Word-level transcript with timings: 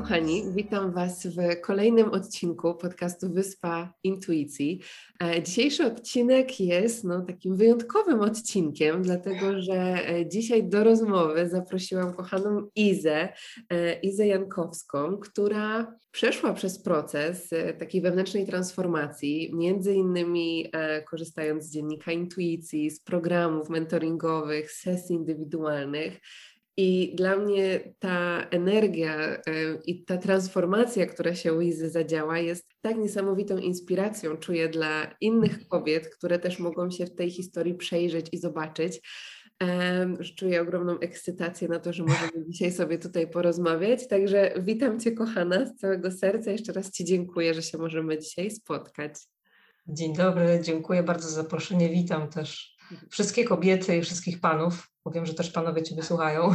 Kochani, 0.00 0.44
witam 0.54 0.92
Was 0.92 1.26
w 1.26 1.60
kolejnym 1.60 2.08
odcinku 2.08 2.74
podcastu 2.74 3.30
Wyspa 3.32 3.94
Intuicji. 4.04 4.80
E, 5.22 5.42
dzisiejszy 5.42 5.86
odcinek 5.86 6.60
jest 6.60 7.04
no, 7.04 7.20
takim 7.20 7.56
wyjątkowym 7.56 8.20
odcinkiem, 8.20 9.02
dlatego 9.02 9.62
że 9.62 9.74
e, 9.74 10.28
dzisiaj 10.28 10.68
do 10.68 10.84
rozmowy 10.84 11.48
zaprosiłam 11.48 12.14
kochaną 12.14 12.68
Izę, 12.74 13.28
e, 13.70 14.00
Izę 14.00 14.26
Jankowską, 14.26 15.16
która 15.16 15.94
przeszła 16.10 16.52
przez 16.52 16.82
proces 16.82 17.50
takiej 17.78 18.00
wewnętrznej 18.00 18.46
transformacji, 18.46 19.50
między 19.54 19.94
innymi 19.94 20.70
korzystając 21.10 21.64
z 21.64 21.72
dziennika 21.72 22.12
intuicji, 22.12 22.90
z 22.90 23.00
programów 23.00 23.68
mentoringowych, 23.68 24.72
sesji 24.72 25.16
indywidualnych. 25.16 26.20
I 26.76 27.14
dla 27.16 27.36
mnie 27.36 27.94
ta 27.98 28.46
energia 28.50 29.16
e, 29.16 29.40
i 29.86 30.04
ta 30.04 30.16
transformacja, 30.16 31.06
która 31.06 31.34
się 31.34 31.54
u 31.54 31.60
Izy 31.60 31.90
zadziała, 31.90 32.38
jest 32.38 32.66
tak 32.80 32.96
niesamowitą 32.96 33.58
inspiracją, 33.58 34.36
czuję 34.36 34.68
dla 34.68 35.14
innych 35.20 35.68
kobiet, 35.68 36.08
które 36.08 36.38
też 36.38 36.58
mogą 36.58 36.90
się 36.90 37.06
w 37.06 37.14
tej 37.14 37.30
historii 37.30 37.74
przejrzeć 37.74 38.26
i 38.32 38.38
zobaczyć. 38.38 39.00
Czuję 40.36 40.60
ogromną 40.60 40.98
ekscytację 40.98 41.68
na 41.68 41.78
to, 41.78 41.92
że 41.92 42.02
możemy 42.02 42.44
dzisiaj 42.48 42.72
sobie 42.72 42.98
tutaj 42.98 43.30
porozmawiać. 43.30 44.08
Także 44.08 44.54
witam 44.60 45.00
Cię, 45.00 45.12
kochana, 45.12 45.66
z 45.66 45.76
całego 45.76 46.10
serca. 46.10 46.50
Jeszcze 46.50 46.72
raz 46.72 46.90
Ci 46.90 47.04
dziękuję, 47.04 47.54
że 47.54 47.62
się 47.62 47.78
możemy 47.78 48.18
dzisiaj 48.18 48.50
spotkać. 48.50 49.12
Dzień 49.86 50.14
dobry, 50.14 50.60
dziękuję 50.62 51.02
bardzo 51.02 51.28
za 51.28 51.42
zaproszenie. 51.42 51.88
Witam 51.88 52.30
też 52.30 52.76
wszystkie 53.10 53.44
kobiety 53.44 53.96
i 53.96 54.02
wszystkich 54.02 54.40
panów. 54.40 54.90
Powiem, 55.02 55.26
że 55.26 55.34
też 55.34 55.50
panowie 55.50 55.82
Ciebie 55.82 56.02
słuchają. 56.02 56.54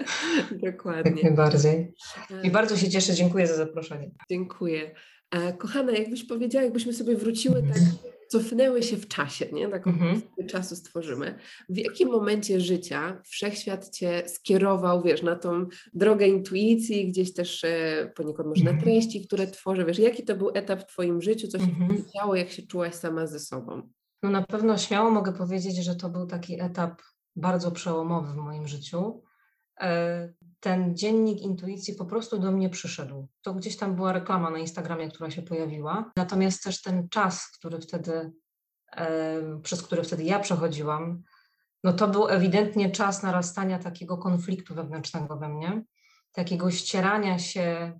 Dokładnie. 0.66 1.12
Jak 1.12 1.22
najbardziej. 1.22 1.94
I 2.42 2.50
bardzo 2.50 2.76
się 2.76 2.90
cieszę, 2.90 3.14
dziękuję 3.14 3.46
za 3.46 3.56
zaproszenie. 3.56 4.10
Dziękuję. 4.30 4.94
Kochana, 5.58 5.92
jakbyś 5.92 6.24
powiedziała, 6.24 6.64
jakbyśmy 6.64 6.92
sobie 6.92 7.16
wróciły 7.16 7.62
tak, 7.62 7.82
cofnęły 8.28 8.82
się 8.82 8.96
w 8.96 9.08
czasie, 9.08 9.46
nie? 9.52 9.68
Taką 9.68 9.90
mhm. 9.90 10.22
czasu 10.46 10.76
stworzymy. 10.76 11.38
W 11.68 11.76
jakim 11.76 12.08
momencie 12.08 12.60
życia 12.60 13.22
wszechświat 13.24 13.90
Cię 13.90 14.22
skierował, 14.26 15.02
wiesz, 15.02 15.22
na 15.22 15.36
tą 15.36 15.66
drogę 15.94 16.26
intuicji, 16.26 17.08
gdzieś 17.08 17.34
też 17.34 17.64
e, 17.64 18.12
poniekąd 18.16 18.48
może 18.48 18.64
na 18.64 18.70
mhm. 18.70 18.84
treści, 18.84 19.26
które 19.26 19.46
tworzę, 19.46 19.84
wiesz, 19.84 19.98
jaki 19.98 20.24
to 20.24 20.36
był 20.36 20.50
etap 20.54 20.82
w 20.82 20.86
Twoim 20.86 21.22
życiu, 21.22 21.48
co 21.48 21.58
się 21.58 21.64
mhm. 21.64 22.04
działo, 22.14 22.34
jak 22.34 22.50
się 22.50 22.62
czułaś 22.62 22.94
sama 22.94 23.26
ze 23.26 23.40
sobą? 23.40 23.90
No 24.22 24.30
na 24.30 24.42
pewno 24.42 24.78
śmiało 24.78 25.10
mogę 25.10 25.32
powiedzieć, 25.32 25.76
że 25.76 25.96
to 25.96 26.08
był 26.08 26.26
taki 26.26 26.60
etap 26.60 27.02
bardzo 27.36 27.70
przełomowy 27.70 28.32
w 28.32 28.36
moim 28.36 28.68
życiu. 28.68 29.22
E, 29.80 30.28
ten 30.60 30.96
dziennik 30.96 31.40
intuicji 31.40 31.94
po 31.94 32.04
prostu 32.04 32.38
do 32.38 32.52
mnie 32.52 32.70
przyszedł. 32.70 33.28
To 33.42 33.54
gdzieś 33.54 33.76
tam 33.76 33.96
była 33.96 34.12
reklama 34.12 34.50
na 34.50 34.58
Instagramie, 34.58 35.08
która 35.08 35.30
się 35.30 35.42
pojawiła. 35.42 36.12
Natomiast 36.16 36.62
też 36.62 36.82
ten 36.82 37.08
czas, 37.08 37.46
który 37.58 37.80
wtedy, 37.80 38.32
e, 38.96 39.60
przez 39.62 39.82
który 39.82 40.02
wtedy 40.02 40.22
ja 40.24 40.38
przechodziłam, 40.38 41.22
no 41.84 41.92
to 41.92 42.08
był 42.08 42.28
ewidentnie 42.28 42.90
czas 42.90 43.22
narastania 43.22 43.78
takiego 43.78 44.18
konfliktu 44.18 44.74
wewnętrznego 44.74 45.36
we 45.36 45.48
mnie, 45.48 45.82
takiego 46.32 46.70
ścierania 46.70 47.38
się 47.38 47.98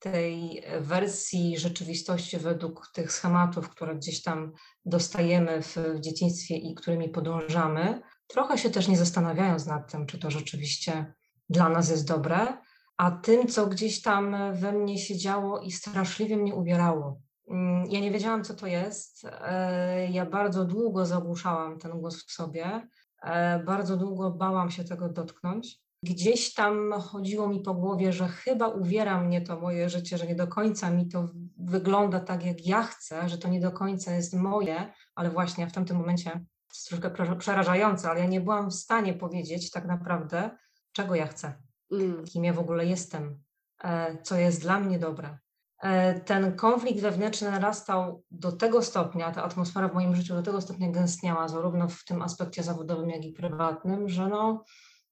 tej 0.00 0.62
wersji 0.80 1.58
rzeczywistości 1.58 2.38
według 2.38 2.90
tych 2.94 3.12
schematów, 3.12 3.68
które 3.68 3.96
gdzieś 3.96 4.22
tam 4.22 4.52
dostajemy 4.84 5.62
w, 5.62 5.76
w 5.76 6.00
dzieciństwie 6.00 6.56
i 6.56 6.74
którymi 6.74 7.08
podążamy, 7.08 8.02
trochę 8.26 8.58
się 8.58 8.70
też 8.70 8.88
nie 8.88 8.96
zastanawiając 8.96 9.66
nad 9.66 9.92
tym, 9.92 10.06
czy 10.06 10.18
to 10.18 10.30
rzeczywiście 10.30 11.14
dla 11.48 11.68
nas 11.68 11.90
jest 11.90 12.08
dobre, 12.08 12.58
a 12.96 13.10
tym, 13.10 13.48
co 13.48 13.66
gdzieś 13.66 14.02
tam 14.02 14.36
we 14.54 14.72
mnie 14.72 14.98
się 14.98 15.18
działo 15.18 15.60
i 15.60 15.70
straszliwie 15.70 16.36
mnie 16.36 16.54
uwierało. 16.54 17.20
Mm, 17.50 17.84
ja 17.90 18.00
nie 18.00 18.10
wiedziałam, 18.10 18.44
co 18.44 18.54
to 18.54 18.66
jest. 18.66 19.24
E, 19.24 20.10
ja 20.10 20.26
bardzo 20.26 20.64
długo 20.64 21.06
zagłuszałam 21.06 21.78
ten 21.78 22.00
głos 22.00 22.26
w 22.26 22.32
sobie, 22.32 22.88
e, 23.22 23.58
bardzo 23.64 23.96
długo 23.96 24.30
bałam 24.30 24.70
się 24.70 24.84
tego 24.84 25.08
dotknąć. 25.08 25.80
Gdzieś 26.02 26.54
tam 26.54 26.92
chodziło 26.92 27.48
mi 27.48 27.60
po 27.60 27.74
głowie, 27.74 28.12
że 28.12 28.28
chyba 28.28 28.68
uwiera 28.68 29.20
mnie 29.20 29.40
to 29.40 29.60
moje 29.60 29.88
życie, 29.88 30.18
że 30.18 30.26
nie 30.26 30.34
do 30.34 30.46
końca 30.46 30.90
mi 30.90 31.08
to 31.08 31.28
wygląda 31.58 32.20
tak, 32.20 32.46
jak 32.46 32.66
ja 32.66 32.82
chcę, 32.82 33.28
że 33.28 33.38
to 33.38 33.48
nie 33.48 33.60
do 33.60 33.72
końca 33.72 34.14
jest 34.14 34.34
moje, 34.34 34.92
ale 35.14 35.30
właśnie 35.30 35.66
w 35.66 35.72
tamtym 35.72 35.96
momencie 35.96 36.44
jest 36.70 36.88
troszkę 36.88 37.36
przerażające, 37.38 38.10
ale 38.10 38.20
ja 38.20 38.26
nie 38.26 38.40
byłam 38.40 38.70
w 38.70 38.74
stanie 38.74 39.14
powiedzieć 39.14 39.70
tak 39.70 39.86
naprawdę, 39.86 40.50
czego 40.92 41.14
ja 41.14 41.26
chcę, 41.26 41.62
mm. 41.92 42.24
kim 42.24 42.44
ja 42.44 42.52
w 42.52 42.58
ogóle 42.58 42.86
jestem, 42.86 43.42
e, 43.84 44.22
co 44.22 44.36
jest 44.36 44.60
dla 44.60 44.80
mnie 44.80 44.98
dobre. 44.98 45.38
E, 45.82 46.20
ten 46.20 46.56
konflikt 46.56 47.00
wewnętrzny 47.00 47.50
narastał 47.50 48.24
do 48.30 48.52
tego 48.52 48.82
stopnia, 48.82 49.32
ta 49.32 49.42
atmosfera 49.42 49.88
w 49.88 49.94
moim 49.94 50.16
życiu 50.16 50.34
do 50.34 50.42
tego 50.42 50.60
stopnia 50.60 50.90
gęstniała, 50.90 51.48
zarówno 51.48 51.88
w 51.88 52.04
tym 52.04 52.22
aspekcie 52.22 52.62
zawodowym, 52.62 53.10
jak 53.10 53.24
i 53.24 53.32
prywatnym, 53.32 54.08
że 54.08 54.28
no, 54.28 54.64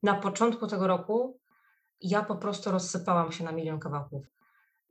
na 0.02 0.14
początku 0.14 0.66
tego 0.66 0.86
roku 0.86 1.40
ja 2.00 2.22
po 2.22 2.36
prostu 2.36 2.70
rozsypałam 2.70 3.32
się 3.32 3.44
na 3.44 3.52
milion 3.52 3.80
kawałków. 3.80 4.26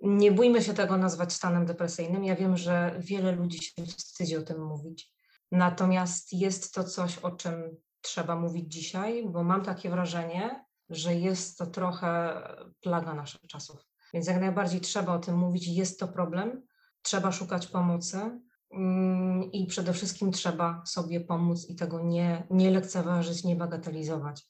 Nie 0.01 0.31
bójmy 0.31 0.61
się 0.61 0.73
tego 0.73 0.97
nazwać 0.97 1.33
stanem 1.33 1.65
depresyjnym. 1.65 2.23
Ja 2.23 2.35
wiem, 2.35 2.57
że 2.57 2.95
wiele 2.99 3.31
ludzi 3.31 3.63
się 3.63 3.85
wstydzi 3.85 4.37
o 4.37 4.41
tym 4.41 4.65
mówić. 4.65 5.13
Natomiast 5.51 6.33
jest 6.33 6.73
to 6.73 6.83
coś, 6.83 7.17
o 7.17 7.31
czym 7.31 7.77
trzeba 8.01 8.35
mówić 8.35 8.73
dzisiaj, 8.73 9.29
bo 9.29 9.43
mam 9.43 9.63
takie 9.63 9.89
wrażenie, 9.89 10.65
że 10.89 11.15
jest 11.15 11.57
to 11.57 11.65
trochę 11.65 12.41
plaga 12.81 13.13
naszych 13.13 13.41
czasów. 13.41 13.85
Więc 14.13 14.27
jak 14.27 14.39
najbardziej 14.39 14.81
trzeba 14.81 15.13
o 15.13 15.19
tym 15.19 15.37
mówić, 15.37 15.67
jest 15.67 15.99
to 15.99 16.07
problem, 16.07 16.61
trzeba 17.01 17.31
szukać 17.31 17.67
pomocy 17.67 18.39
mm, 18.71 19.51
i 19.51 19.65
przede 19.65 19.93
wszystkim 19.93 20.31
trzeba 20.31 20.83
sobie 20.85 21.21
pomóc 21.21 21.69
i 21.69 21.75
tego 21.75 21.99
nie, 21.99 22.47
nie 22.49 22.71
lekceważyć, 22.71 23.43
nie 23.43 23.55
bagatelizować. 23.55 24.47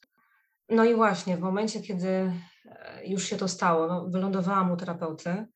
No 0.68 0.84
i 0.84 0.94
właśnie, 0.94 1.36
w 1.36 1.40
momencie, 1.40 1.80
kiedy 1.80 2.08
e, 2.08 2.32
już 3.06 3.24
się 3.24 3.36
to 3.36 3.48
stało, 3.48 3.86
no, 3.86 4.08
wylądowałam 4.08 4.70
u 4.70 4.76
terapeuty 4.76 5.46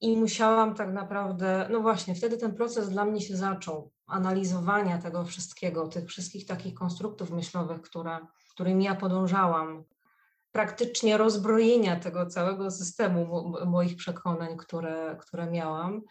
i 0.00 0.16
musiałam 0.16 0.74
tak 0.74 0.92
naprawdę, 0.92 1.68
no 1.70 1.80
właśnie, 1.80 2.14
wtedy 2.14 2.36
ten 2.36 2.54
proces 2.54 2.90
dla 2.90 3.04
mnie 3.04 3.20
się 3.20 3.36
zaczął, 3.36 3.92
analizowania 4.06 4.98
tego 4.98 5.24
wszystkiego, 5.24 5.88
tych 5.88 6.08
wszystkich 6.08 6.46
takich 6.46 6.74
konstruktów 6.74 7.30
myślowych, 7.30 7.80
które, 7.80 8.18
którymi 8.54 8.84
ja 8.84 8.94
podążałam, 8.94 9.84
praktycznie 10.52 11.16
rozbrojenia 11.16 11.96
tego 11.96 12.26
całego 12.26 12.70
systemu 12.70 13.26
mo 13.26 13.64
moich 13.66 13.96
przekonań, 13.96 14.56
które, 14.56 15.16
które 15.20 15.50
miałam. 15.50 16.02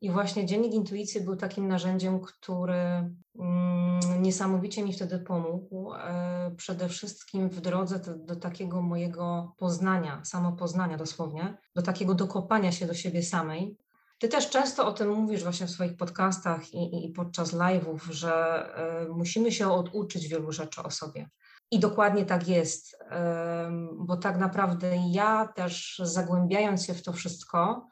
I 0.00 0.10
właśnie 0.10 0.46
dziennik 0.46 0.72
intuicji 0.72 1.20
był 1.20 1.36
takim 1.36 1.68
narzędziem, 1.68 2.20
który 2.20 3.10
mm, 3.38 3.75
niesamowicie 4.18 4.84
mi 4.84 4.92
wtedy 4.92 5.18
pomógł. 5.18 5.94
E, 5.94 6.54
przede 6.56 6.88
wszystkim 6.88 7.48
w 7.48 7.60
drodze 7.60 8.00
do, 8.16 8.36
takiego 8.36 8.82
mojego 8.82 9.54
poznania, 9.58 10.24
samopoznania 10.24 10.96
dosłownie, 10.96 11.58
do 11.74 11.82
takiego 11.82 12.14
dokopania 12.14 12.72
się 12.72 12.86
do 12.86 12.94
siebie 12.94 13.22
samej. 13.22 13.76
Ty 14.18 14.28
też 14.28 14.50
często 14.50 14.86
o 14.86 14.92
tym 14.92 15.08
mówisz 15.08 15.42
właśnie 15.42 15.66
w 15.66 15.70
swoich 15.70 15.96
podcastach 15.96 16.74
i, 16.74 16.78
i, 16.78 17.06
i 17.06 17.12
podczas 17.12 17.54
live'ów, 17.54 17.98
że 18.10 18.34
e, 18.74 19.08
musimy 19.08 19.52
się 19.52 19.72
oduczyć 19.72 20.28
wielu 20.28 20.52
rzeczy 20.52 20.82
o 20.82 20.90
sobie. 20.90 21.28
I 21.70 21.78
dokładnie 21.78 22.24
tak 22.24 22.48
jest, 22.48 22.96
e, 23.10 23.70
bo 23.98 24.16
tak 24.16 24.38
naprawdę 24.38 24.96
ja 25.10 25.48
też 25.54 26.02
zagłębiając 26.04 26.84
się 26.84 26.94
w 26.94 27.02
to 27.02 27.12
wszystko, 27.12 27.86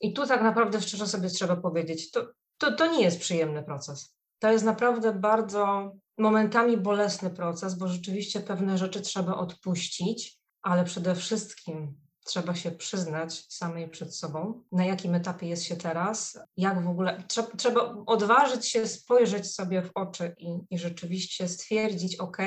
i 0.00 0.12
tu 0.12 0.26
tak 0.26 0.42
naprawdę 0.42 0.80
szczerze 0.80 1.06
sobie 1.06 1.28
trzeba 1.28 1.56
powiedzieć, 1.56 2.10
to, 2.10 2.26
to, 2.58 2.72
to 2.72 2.86
nie 2.86 3.02
jest 3.02 3.20
przyjemny 3.20 3.62
proces. 3.62 4.16
To 4.44 4.52
jest 4.52 4.64
naprawdę 4.64 5.12
bardzo 5.12 5.92
momentami 6.18 6.76
bolesny 6.76 7.30
proces, 7.30 7.74
bo 7.74 7.88
rzeczywiście 7.88 8.40
pewne 8.40 8.78
rzeczy 8.78 9.00
trzeba 9.00 9.36
odpuścić, 9.36 10.38
ale 10.62 10.84
przede 10.84 11.14
wszystkim 11.14 11.94
trzeba 12.24 12.54
się 12.54 12.70
przyznać 12.70 13.46
samej 13.48 13.88
przed 13.88 14.16
sobą, 14.16 14.62
na 14.72 14.84
jakim 14.84 15.14
etapie 15.14 15.48
jest 15.48 15.62
się 15.62 15.76
teraz, 15.76 16.38
jak 16.56 16.84
w 16.84 16.88
ogóle, 16.88 17.22
trzeba, 17.28 17.48
trzeba 17.56 17.94
odważyć 18.06 18.66
się 18.66 18.86
spojrzeć 18.86 19.52
sobie 19.52 19.82
w 19.82 19.90
oczy 19.94 20.34
i, 20.38 20.58
i 20.70 20.78
rzeczywiście 20.78 21.48
stwierdzić, 21.48 22.16
ok, 22.16 22.38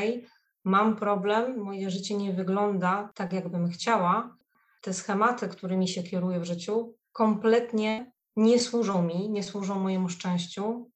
mam 0.63 0.95
problem, 0.95 1.59
moje 1.59 1.89
życie 1.89 2.17
nie 2.17 2.33
wygląda 2.33 3.09
tak, 3.15 3.33
jakbym 3.33 3.69
chciała, 3.69 4.35
te 4.81 4.93
schematy, 4.93 5.47
którymi 5.47 5.87
się 5.87 6.03
kieruję 6.03 6.39
w 6.39 6.45
życiu, 6.45 6.95
kompletnie 7.11 8.11
nie 8.35 8.59
służą 8.59 9.03
mi, 9.03 9.29
nie 9.29 9.43
służą 9.43 9.79
mojemu 9.79 10.09
szczęściu 10.09 10.91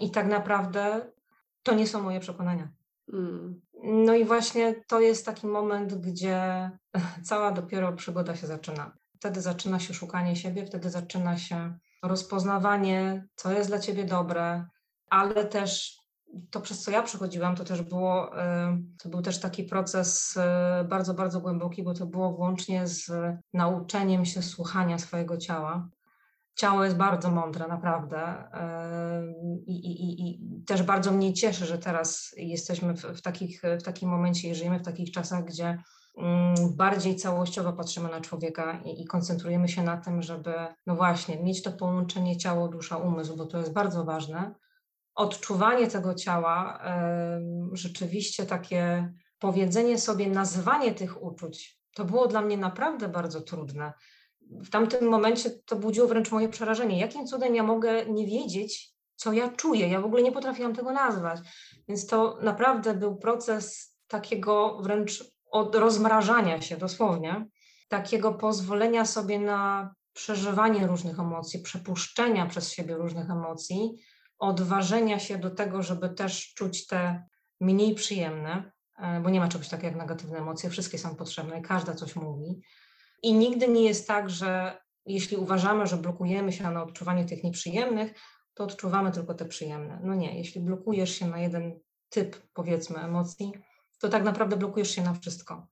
i 0.00 0.10
tak 0.10 0.26
naprawdę 0.26 1.12
to 1.62 1.74
nie 1.74 1.86
są 1.86 2.02
moje 2.02 2.20
przekonania. 2.20 2.68
Mm. 3.12 3.60
No 3.84 4.14
i 4.14 4.24
właśnie 4.24 4.74
to 4.88 5.00
jest 5.00 5.26
taki 5.26 5.46
moment, 5.46 5.94
gdzie 5.94 6.70
cała 7.28 7.52
dopiero 7.52 7.92
przygoda 7.92 8.36
się 8.36 8.46
zaczyna. 8.46 8.96
Wtedy 9.16 9.40
zaczyna 9.40 9.80
się 9.80 9.94
szukanie 9.94 10.36
siebie, 10.36 10.66
wtedy 10.66 10.90
zaczyna 10.90 11.38
się 11.38 11.78
rozpoznawanie, 12.02 13.26
co 13.34 13.52
jest 13.52 13.70
dla 13.70 13.78
ciebie 13.78 14.04
dobre, 14.04 14.66
ale 15.10 15.44
też 15.44 15.98
to, 16.50 16.60
przez 16.60 16.82
co 16.82 16.90
ja 16.90 17.02
przechodziłam, 17.02 17.56
to 17.56 17.64
też 17.64 17.82
było, 17.82 18.30
to 19.02 19.08
był 19.08 19.22
też 19.22 19.40
taki 19.40 19.64
proces 19.64 20.36
e, 20.36 20.86
bardzo, 20.88 21.14
bardzo 21.14 21.40
głęboki, 21.40 21.82
bo 21.82 21.94
to 21.94 22.06
było 22.06 22.32
włącznie 22.32 22.86
z 22.86 23.10
nauczeniem 23.52 24.24
się 24.24 24.42
słuchania 24.42 24.98
swojego 24.98 25.36
ciała. 25.36 25.88
Ciało 26.54 26.84
jest 26.84 26.96
bardzo 26.96 27.30
mądre, 27.30 27.68
naprawdę. 27.68 28.44
I, 29.66 29.72
i, 29.72 30.30
I, 30.30 30.64
też 30.66 30.82
bardzo 30.82 31.12
mnie 31.12 31.34
cieszy, 31.34 31.66
że 31.66 31.78
teraz 31.78 32.34
jesteśmy 32.36 32.94
w, 32.94 33.02
w, 33.02 33.22
takich, 33.22 33.62
w 33.80 33.82
takim 33.82 34.08
momencie 34.08 34.48
i 34.50 34.54
żyjemy 34.54 34.78
w 34.78 34.84
takich 34.84 35.10
czasach, 35.12 35.44
gdzie 35.44 35.78
mm, 36.18 36.54
bardziej 36.76 37.16
całościowo 37.16 37.72
patrzymy 37.72 38.08
na 38.08 38.20
człowieka 38.20 38.80
i, 38.84 39.02
i, 39.02 39.06
koncentrujemy 39.06 39.68
się 39.68 39.82
na 39.82 39.96
tym, 39.96 40.22
żeby, 40.22 40.54
no 40.86 40.96
właśnie, 40.96 41.42
mieć 41.42 41.62
to 41.62 41.72
połączenie 41.72 42.36
ciało, 42.36 42.68
dusza, 42.68 42.96
umysł, 42.96 43.36
bo 43.36 43.46
to 43.46 43.58
jest 43.58 43.72
bardzo 43.72 44.04
ważne. 44.04 44.54
Odczuwanie 45.14 45.86
tego 45.86 46.14
ciała, 46.14 46.82
rzeczywiście 47.72 48.46
takie 48.46 49.12
powiedzenie 49.38 49.98
sobie, 49.98 50.28
nazywanie 50.28 50.94
tych 50.94 51.22
uczuć, 51.22 51.80
to 51.94 52.04
było 52.04 52.26
dla 52.26 52.40
mnie 52.40 52.56
naprawdę 52.56 53.08
bardzo 53.08 53.40
trudne 53.40 53.92
w 54.62 54.70
tamtym 54.70 55.08
momencie 55.08 55.50
to 55.50 55.76
budziło 55.76 56.08
wręcz 56.08 56.30
moje 56.30 56.48
przerażenie. 56.48 57.00
Jakim 57.00 57.26
cudem 57.26 57.54
ja 57.54 57.62
mogę 57.62 58.06
nie 58.06 58.26
wiedzieć, 58.26 58.94
co 59.16 59.32
ja 59.32 59.48
czuję? 59.48 59.88
Ja 59.88 60.00
w 60.00 60.04
ogóle 60.04 60.22
nie 60.22 60.32
potrafiłam 60.32 60.74
tego 60.74 60.92
nazwać. 60.92 61.40
Więc 61.88 62.06
to 62.06 62.38
naprawdę 62.42 62.94
był 62.94 63.16
proces 63.16 63.94
takiego 64.06 64.78
wręcz 64.82 65.24
od 65.50 65.74
rozmrażania 65.74 66.60
się 66.60 66.76
dosłownie, 66.76 67.46
takiego 67.88 68.32
pozwolenia 68.32 69.04
sobie 69.04 69.38
na 69.38 69.94
przeżywanie 70.12 70.86
różnych 70.86 71.20
emocji, 71.20 71.60
przepuszczenia 71.60 72.46
przez 72.46 72.72
siebie 72.72 72.94
różnych 72.94 73.30
emocji, 73.30 73.94
odważenia 74.38 75.18
się 75.18 75.38
do 75.38 75.50
tego, 75.50 75.82
żeby 75.82 76.08
też 76.08 76.54
czuć 76.54 76.86
te 76.86 77.26
mniej 77.60 77.94
przyjemne, 77.94 78.72
e, 78.98 79.20
bo 79.20 79.30
nie 79.30 79.40
ma 79.40 79.48
czegoś 79.48 79.68
takiego 79.68 79.88
jak 79.88 79.96
negatywne 79.96 80.38
emocje, 80.38 80.70
wszystkie 80.70 80.98
są 80.98 81.16
potrzebne 81.16 81.58
i 81.58 81.62
każda 81.62 81.94
coś 81.94 82.16
mówi 82.16 82.60
i 83.24 83.34
nigdy 83.34 83.68
nie 83.68 83.84
jest 83.84 84.08
tak, 84.08 84.30
że 84.30 84.80
jeśli 85.06 85.36
uważamy, 85.36 85.86
że 85.86 85.96
blokujemy 85.96 86.52
się 86.52 86.70
na 86.70 86.82
odczuwaniu 86.82 87.26
tych 87.26 87.44
nieprzyjemnych, 87.44 88.14
to 88.54 88.64
odczuwamy 88.64 89.12
tylko 89.12 89.34
te 89.34 89.44
przyjemne. 89.44 90.00
No 90.02 90.14
nie, 90.14 90.38
jeśli 90.38 90.60
blokujesz 90.60 91.18
się 91.18 91.26
na 91.26 91.38
jeden 91.38 91.80
typ, 92.08 92.36
powiedzmy, 92.54 92.98
emocji, 92.98 93.52
to 93.98 94.08
tak 94.08 94.24
naprawdę 94.24 94.56
blokujesz 94.56 94.90
się 94.90 95.02
na 95.02 95.14
wszystko. 95.14 95.66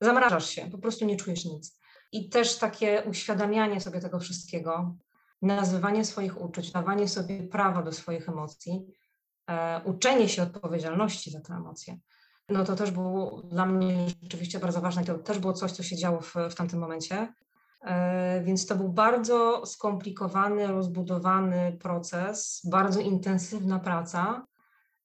Zamrażasz 0.00 0.50
się, 0.50 0.70
po 0.70 0.78
prostu 0.78 1.04
nie 1.04 1.16
czujesz 1.16 1.44
nic. 1.44 1.78
I 2.12 2.28
też 2.28 2.58
takie 2.58 3.02
uświadamianie 3.10 3.80
sobie 3.80 4.00
tego 4.00 4.18
wszystkiego, 4.20 4.96
nazywanie 5.42 6.04
swoich 6.04 6.42
uczuć, 6.42 6.72
dawanie 6.72 7.08
sobie 7.08 7.42
prawa 7.42 7.82
do 7.82 7.92
swoich 7.92 8.28
emocji, 8.28 8.86
e, 9.46 9.80
uczenie 9.84 10.28
się 10.28 10.42
odpowiedzialności 10.42 11.30
za 11.30 11.40
te 11.40 11.54
emocje 11.54 11.98
no 12.50 12.64
to 12.64 12.76
też 12.76 12.90
było 12.90 13.42
dla 13.42 13.66
mnie 13.66 14.06
rzeczywiście 14.22 14.58
bardzo 14.58 14.80
ważne. 14.80 15.04
To 15.04 15.18
też 15.18 15.38
było 15.38 15.52
coś, 15.52 15.72
co 15.72 15.82
się 15.82 15.96
działo 15.96 16.20
w, 16.20 16.34
w 16.50 16.54
tamtym 16.54 16.78
momencie. 16.78 17.34
E, 17.84 18.42
więc 18.44 18.66
to 18.66 18.76
był 18.76 18.88
bardzo 18.88 19.66
skomplikowany, 19.66 20.66
rozbudowany 20.66 21.78
proces, 21.80 22.62
bardzo 22.70 23.00
intensywna 23.00 23.78
praca. 23.78 24.46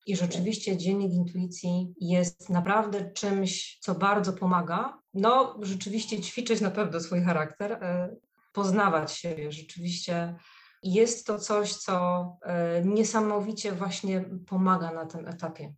I 0.07 0.15
rzeczywiście 0.15 0.77
dziennik 0.77 1.13
intuicji 1.13 1.93
jest 2.01 2.49
naprawdę 2.49 3.11
czymś, 3.11 3.77
co 3.81 3.95
bardzo 3.95 4.33
pomaga. 4.33 4.97
No, 5.13 5.59
rzeczywiście 5.61 6.21
ćwiczyć 6.21 6.61
na 6.61 6.71
pewno 6.71 6.99
swój 6.99 7.23
charakter, 7.23 7.71
e, 7.71 8.15
poznawać 8.53 9.11
siebie, 9.11 9.51
rzeczywiście 9.51 10.35
jest 10.85 11.27
to 11.27 11.39
coś, 11.39 11.75
co 11.75 12.25
e, 12.41 12.81
niesamowicie 12.83 13.71
właśnie 13.71 14.25
pomaga 14.47 14.91
na 14.91 15.05
tym 15.05 15.27
etapie. 15.27 15.73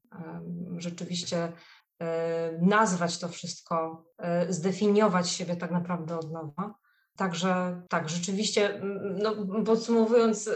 Rzeczywiście 0.77 1.53
e, 1.99 2.57
nazwać 2.61 3.19
to 3.19 3.29
wszystko, 3.29 4.05
e, 4.17 4.53
zdefiniować 4.53 5.29
siebie 5.29 5.55
tak 5.55 5.71
naprawdę 5.71 6.17
od 6.17 6.31
nowa. 6.31 6.75
Także 7.15 7.81
tak, 7.89 8.09
rzeczywiście, 8.09 8.81
no, 9.23 9.35
podsumowując 9.65 10.49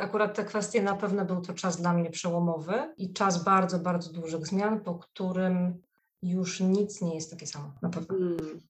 akurat 0.00 0.36
te 0.36 0.44
kwestie, 0.44 0.82
na 0.82 0.96
pewno 0.96 1.24
był 1.24 1.40
to 1.40 1.54
czas 1.54 1.80
dla 1.80 1.92
mnie 1.92 2.10
przełomowy 2.10 2.94
i 2.96 3.12
czas 3.12 3.44
bardzo, 3.44 3.78
bardzo 3.78 4.12
dużych 4.12 4.46
zmian, 4.46 4.80
po 4.80 4.94
którym 4.94 5.82
już 6.22 6.60
nic 6.60 7.00
nie 7.00 7.14
jest 7.14 7.30
takie 7.30 7.46
samo, 7.46 7.72
na 7.82 7.88
pewno. 7.88 8.08
Hmm. 8.08 8.60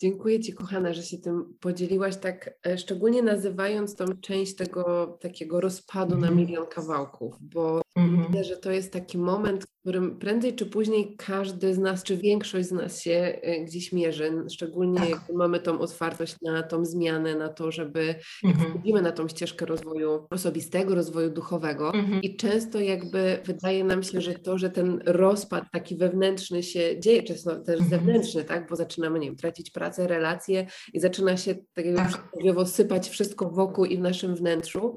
Dziękuję 0.00 0.40
Ci, 0.40 0.54
kochana, 0.54 0.92
że 0.92 1.02
się 1.02 1.18
tym 1.18 1.54
podzieliłaś, 1.60 2.16
tak 2.16 2.58
e, 2.66 2.78
szczególnie 2.78 3.22
nazywając 3.22 3.96
tą 3.96 4.04
część 4.20 4.56
tego 4.56 5.06
takiego 5.20 5.60
rozpadu 5.60 6.10
na 6.10 6.28
mhm. 6.28 6.36
milion 6.36 6.66
kawałków, 6.66 7.34
bo. 7.40 7.85
Myślę, 7.96 8.44
że 8.44 8.56
to 8.56 8.70
jest 8.70 8.92
taki 8.92 9.18
moment, 9.18 9.64
w 9.64 9.80
którym 9.80 10.18
prędzej 10.18 10.54
czy 10.54 10.66
później 10.66 11.16
każdy 11.18 11.74
z 11.74 11.78
nas, 11.78 12.02
czy 12.02 12.16
większość 12.16 12.68
z 12.68 12.72
nas 12.72 13.02
się 13.02 13.38
e, 13.42 13.64
gdzieś 13.64 13.92
mierzy, 13.92 14.32
szczególnie 14.52 14.98
tak. 14.98 15.08
jak 15.08 15.20
mamy 15.34 15.60
tą 15.60 15.78
otwartość 15.78 16.36
na 16.42 16.62
tą 16.62 16.84
zmianę, 16.84 17.36
na 17.36 17.48
to, 17.48 17.70
żeby 17.70 18.14
jak 18.42 18.56
wchodzimy 18.56 19.02
na 19.02 19.12
tą 19.12 19.28
ścieżkę 19.28 19.66
rozwoju 19.66 20.26
osobistego, 20.30 20.94
rozwoju 20.94 21.30
duchowego 21.30 21.90
-hmm. 21.90 22.18
i 22.22 22.36
często 22.36 22.80
jakby 22.80 23.38
wydaje 23.44 23.84
nam 23.84 24.02
się, 24.02 24.20
że 24.20 24.34
to, 24.34 24.58
że 24.58 24.70
ten 24.70 25.02
rozpad 25.06 25.64
taki 25.72 25.96
wewnętrzny 25.96 26.62
się 26.62 27.00
dzieje, 27.00 27.22
często 27.22 27.56
też 27.56 27.80
mhm. 27.80 27.90
zewnętrzny, 27.90 28.44
tak, 28.44 28.68
bo 28.68 28.76
zaczynamy, 28.76 29.18
nie 29.18 29.26
wiem, 29.26 29.36
tracić 29.36 29.70
pracę, 29.70 30.06
relacje 30.06 30.66
i 30.92 31.00
zaczyna 31.00 31.36
się 31.36 31.54
tak 31.74 31.84
jakby 31.86 32.66
sypać 32.66 33.08
wszystko 33.08 33.50
wokół 33.50 33.84
i 33.84 33.96
w 33.96 34.00
naszym 34.00 34.34
wnętrzu. 34.34 34.94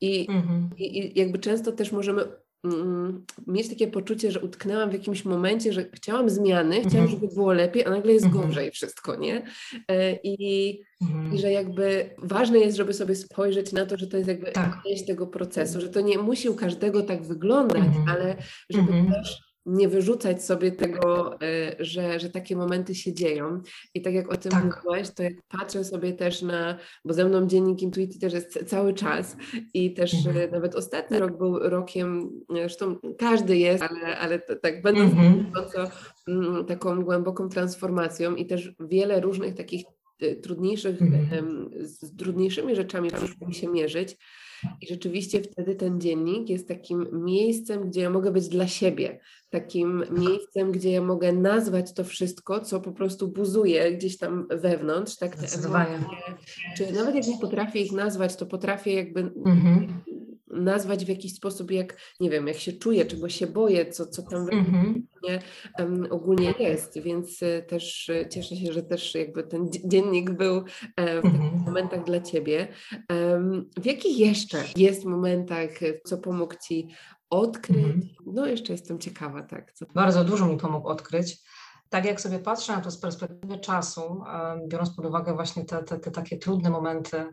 I, 0.00 0.26
mhm. 0.30 0.70
i, 0.78 0.98
i 0.98 1.18
jakby 1.18 1.38
często 1.38 1.72
też 1.72 1.92
możemy 1.92 2.24
mm, 2.64 3.24
mieć 3.46 3.68
takie 3.68 3.88
poczucie, 3.88 4.32
że 4.32 4.40
utknęłam 4.40 4.90
w 4.90 4.92
jakimś 4.92 5.24
momencie, 5.24 5.72
że 5.72 5.84
chciałam 5.92 6.30
zmiany, 6.30 6.76
mhm. 6.76 6.88
chciałam, 6.90 7.08
żeby 7.08 7.28
było 7.28 7.52
lepiej, 7.52 7.84
a 7.84 7.90
nagle 7.90 8.12
jest 8.12 8.26
mhm. 8.26 8.46
gorzej 8.46 8.70
wszystko, 8.70 9.16
nie? 9.16 9.42
E, 9.88 10.18
I, 10.22 10.80
mhm. 11.02 11.34
I 11.34 11.38
że 11.38 11.52
jakby 11.52 12.10
ważne 12.18 12.58
jest, 12.58 12.76
żeby 12.76 12.94
sobie 12.94 13.14
spojrzeć 13.14 13.72
na 13.72 13.86
to, 13.86 13.96
że 13.96 14.06
to 14.06 14.16
jest 14.16 14.28
jakby 14.28 14.52
tak. 14.52 14.82
część 14.84 15.06
tego 15.06 15.26
procesu, 15.26 15.80
że 15.80 15.88
to 15.88 16.00
nie 16.00 16.18
musi 16.18 16.48
u 16.48 16.54
każdego 16.54 17.02
tak 17.02 17.22
wyglądać, 17.22 17.84
mhm. 17.86 18.08
ale 18.08 18.36
żeby 18.70 18.92
mhm. 18.92 19.12
też 19.12 19.49
nie 19.66 19.88
wyrzucać 19.88 20.44
sobie 20.44 20.72
tego, 20.72 21.34
e, 21.42 21.76
że, 21.78 22.20
że 22.20 22.30
takie 22.30 22.56
momenty 22.56 22.94
się 22.94 23.12
dzieją. 23.12 23.60
I 23.94 24.02
tak 24.02 24.14
jak 24.14 24.32
o 24.32 24.36
tym 24.36 24.52
tak. 24.52 24.64
mówiłaś, 24.64 25.10
to 25.10 25.22
jak 25.22 25.34
patrzę 25.48 25.84
sobie 25.84 26.12
też 26.12 26.42
na, 26.42 26.78
bo 27.04 27.14
ze 27.14 27.24
mną 27.24 27.46
dziennik 27.46 27.82
intuicji 27.82 28.20
też 28.20 28.32
jest 28.32 28.64
cały 28.66 28.94
czas 28.94 29.36
i 29.74 29.94
też 29.94 30.14
mhm. 30.14 30.36
E, 30.36 30.50
nawet 30.50 30.74
ostatni 30.74 31.18
rok 31.18 31.38
był 31.38 31.58
rokiem, 31.58 32.30
zresztą 32.50 32.96
każdy 33.18 33.56
jest, 33.56 33.82
ale, 33.82 34.18
ale 34.18 34.38
tak 34.38 34.82
będąc 34.82 35.12
mhm. 35.12 35.52
Mm, 36.28 36.64
taką 36.64 37.02
głęboką 37.02 37.48
transformacją 37.48 38.34
i 38.34 38.46
też 38.46 38.72
wiele 38.80 39.20
różnych 39.20 39.54
takich 39.54 39.84
e, 40.20 40.36
trudniejszych, 40.36 41.02
mhm. 41.02 41.70
z 41.80 42.16
trudniejszymi 42.16 42.76
rzeczami 42.76 43.10
przyszło 43.10 43.46
mi 43.46 43.54
się 43.54 43.68
mierzyć. 43.68 44.16
I 44.80 44.86
rzeczywiście 44.86 45.42
wtedy 45.42 45.74
ten 45.74 46.00
dziennik 46.00 46.50
jest 46.50 46.68
takim 46.68 47.24
miejscem, 47.24 47.88
gdzie 47.88 48.00
ja 48.00 48.10
mogę 48.10 48.30
być 48.30 48.48
dla 48.48 48.68
siebie, 48.68 49.20
takim 49.50 50.04
miejscem, 50.10 50.72
gdzie 50.72 50.90
ja 50.90 51.02
mogę 51.02 51.32
nazwać 51.32 51.92
to 51.92 52.04
wszystko, 52.04 52.60
co 52.60 52.80
po 52.80 52.92
prostu 52.92 53.28
buzuje 53.28 53.92
gdzieś 53.92 54.18
tam 54.18 54.46
wewnątrz, 54.50 55.16
tak 55.16 55.36
te 55.36 55.42
emocje. 55.42 56.00
Czy 56.76 56.92
nawet 56.92 57.14
jak 57.14 57.26
nie 57.26 57.38
potrafię 57.38 57.80
ich 57.80 57.92
nazwać, 57.92 58.36
to 58.36 58.46
potrafię 58.46 58.94
jakby 58.94 59.20
mhm 59.20 60.02
nazwać 60.50 61.04
w 61.04 61.08
jakiś 61.08 61.34
sposób, 61.34 61.70
jak 61.70 61.96
nie 62.20 62.30
wiem, 62.30 62.46
jak 62.46 62.56
się 62.56 62.72
czuję, 62.72 63.06
czego 63.06 63.28
się 63.28 63.46
boję, 63.46 63.90
co, 63.90 64.06
co 64.06 64.22
tam 64.22 64.46
mm-hmm. 64.46 65.02
um, 65.78 66.06
ogólnie 66.10 66.54
jest, 66.58 66.98
więc 66.98 67.42
y, 67.42 67.64
też 67.68 68.08
y, 68.08 68.28
cieszę 68.30 68.56
się, 68.56 68.72
że 68.72 68.82
też 68.82 69.14
jakby 69.14 69.42
ten 69.42 69.68
dziennik 69.84 70.30
był 70.30 70.56
e, 70.56 70.62
w 70.62 71.24
mm-hmm. 71.24 71.42
takich 71.42 71.66
momentach 71.66 72.04
dla 72.04 72.20
Ciebie. 72.20 72.68
W 73.80 73.86
jakich 73.86 74.18
jeszcze 74.18 74.64
jest 74.76 75.04
momentach, 75.04 75.70
co 76.04 76.18
pomógł 76.18 76.54
Ci 76.68 76.88
odkryć? 77.30 77.86
Mm-hmm. 77.86 78.08
No 78.26 78.46
jeszcze 78.46 78.72
jestem 78.72 78.98
ciekawa, 78.98 79.42
tak. 79.42 79.72
Co... 79.72 79.86
Bardzo 79.94 80.24
dużo 80.24 80.46
mi 80.46 80.56
pomógł 80.56 80.88
odkryć. 80.88 81.38
Tak 81.88 82.04
jak 82.04 82.20
sobie 82.20 82.38
patrzę 82.38 82.72
na 82.72 82.80
to 82.80 82.90
z 82.90 82.98
perspektywy 82.98 83.58
czasu, 83.58 84.22
biorąc 84.68 84.90
pod 84.90 85.06
uwagę 85.06 85.34
właśnie 85.34 85.64
te, 85.64 85.82
te, 85.82 85.98
te 85.98 86.10
takie 86.10 86.38
trudne 86.38 86.70
momenty 86.70 87.24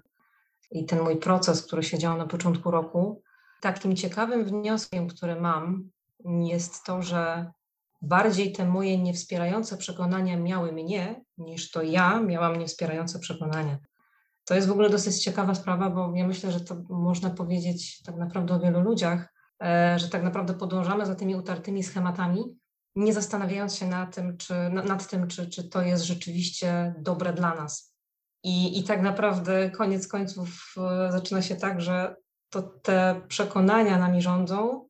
i 0.72 0.86
ten 0.86 1.02
mój 1.02 1.18
proces, 1.18 1.64
który 1.64 1.84
się 1.84 1.98
działo 1.98 2.18
na 2.18 2.26
początku 2.26 2.72
roku, 2.72 3.22
takim 3.62 3.96
ciekawym 3.96 4.46
wnioskiem, 4.46 5.08
który 5.08 5.42
mam, 5.42 5.90
jest 6.26 6.84
to, 6.84 7.02
że 7.02 7.52
bardziej 8.02 8.52
te 8.52 8.66
moje 8.66 8.98
niewspierające 8.98 9.78
przekonania 9.78 10.38
miały 10.38 10.72
mnie, 10.72 11.22
niż 11.38 11.72
to 11.72 11.82
ja 11.82 12.20
miałam 12.20 12.60
niewspierające 12.60 13.20
przekonania. 13.20 13.78
To 14.46 14.56
jest 14.56 14.68
w 14.68 14.72
ogóle 14.72 14.90
dosyć 14.90 15.24
ciekawa 15.24 15.56
sprawa, 15.56 15.90
bo 15.90 16.14
ja 16.16 16.28
myślę, 16.28 16.52
że 16.52 16.62
to 16.62 16.76
można 16.90 17.30
powiedzieć 17.30 18.04
tak 18.04 18.16
naprawdę 18.16 18.54
o 18.54 18.60
wielu 18.60 18.82
ludziach, 18.82 19.34
e, 19.64 20.00
że 20.00 20.10
tak 20.10 20.24
naprawdę 20.24 20.54
podążamy 20.54 21.06
za 21.06 21.16
tymi 21.16 21.36
utartymi 21.36 21.84
schematami, 21.84 22.58
nie 22.96 23.14
zastanawiając 23.14 23.76
się 23.76 23.88
nad 23.88 24.16
tym, 24.16 24.38
czy, 24.38 24.54
nad 24.70 25.10
tym, 25.10 25.28
czy, 25.28 25.50
czy 25.50 25.70
to 25.70 25.82
jest 25.82 26.04
rzeczywiście 26.04 26.96
dobre 27.00 27.34
dla 27.34 27.56
nas. 27.56 27.97
I, 28.48 28.80
I 28.80 28.84
tak 28.84 29.02
naprawdę 29.02 29.72
koniec 29.72 30.08
końców 30.08 30.76
e, 30.78 31.12
zaczyna 31.12 31.42
się 31.42 31.56
tak, 31.56 31.82
że 31.82 32.16
to 32.50 32.62
te 32.62 33.22
przekonania 33.28 34.00
nami 34.00 34.22
rządzą, 34.22 34.88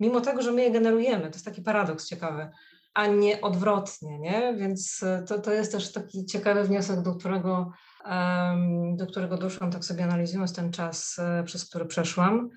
mimo 0.00 0.20
tego, 0.20 0.42
że 0.42 0.52
my 0.52 0.62
je 0.62 0.70
generujemy. 0.70 1.22
To 1.22 1.34
jest 1.34 1.44
taki 1.44 1.62
paradoks 1.62 2.06
ciekawy, 2.06 2.50
a 2.94 3.06
nie 3.06 3.40
odwrotnie, 3.40 4.18
nie? 4.18 4.54
Więc 4.56 5.02
e, 5.02 5.24
to, 5.28 5.38
to 5.38 5.52
jest 5.52 5.72
też 5.72 5.92
taki 5.92 6.26
ciekawy 6.26 6.64
wniosek, 6.64 7.02
do 7.02 7.14
którego, 7.14 7.72
do 8.96 9.06
którego 9.06 9.36
doszłam, 9.36 9.70
tak 9.70 9.84
sobie 9.84 10.04
analizując 10.04 10.52
ten 10.52 10.72
czas, 10.72 11.18
e, 11.18 11.44
przez 11.44 11.68
który 11.68 11.86
przeszłam. 11.86 12.48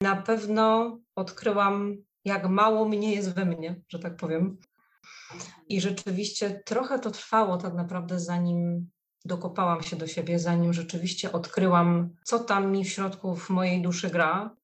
Na 0.00 0.16
pewno 0.16 0.98
odkryłam, 1.16 1.96
jak 2.24 2.48
mało 2.48 2.88
mnie 2.88 3.14
jest 3.14 3.34
we 3.34 3.44
mnie, 3.44 3.80
że 3.88 3.98
tak 3.98 4.16
powiem. 4.16 4.56
I 5.68 5.80
rzeczywiście 5.80 6.62
trochę 6.66 6.98
to 6.98 7.10
trwało 7.10 7.56
tak 7.56 7.74
naprawdę, 7.74 8.20
zanim 8.20 8.90
dokopałam 9.24 9.82
się 9.82 9.96
do 9.96 10.06
siebie, 10.06 10.38
zanim 10.38 10.72
rzeczywiście 10.72 11.32
odkryłam, 11.32 12.10
co 12.24 12.38
tam 12.38 12.72
mi 12.72 12.84
w 12.84 12.88
środku 12.88 13.36
w 13.36 13.50
mojej 13.50 13.82
duszy 13.82 14.10
gra, 14.10 14.56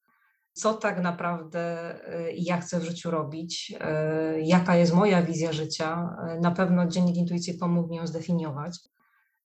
co 0.53 0.73
tak 0.73 1.01
naprawdę 1.01 1.95
y, 2.29 2.33
ja 2.37 2.61
chcę 2.61 2.79
w 2.79 2.83
życiu 2.83 3.11
robić, 3.11 3.73
y, 4.35 4.41
jaka 4.41 4.75
jest 4.75 4.93
moja 4.93 5.23
wizja 5.23 5.53
życia. 5.53 6.17
Y, 6.37 6.41
na 6.41 6.51
pewno 6.51 6.87
dziennik 6.87 7.15
intuicji 7.15 7.53
pomógł 7.53 7.89
mi 7.89 7.95
ją 7.95 8.07
zdefiniować, 8.07 8.79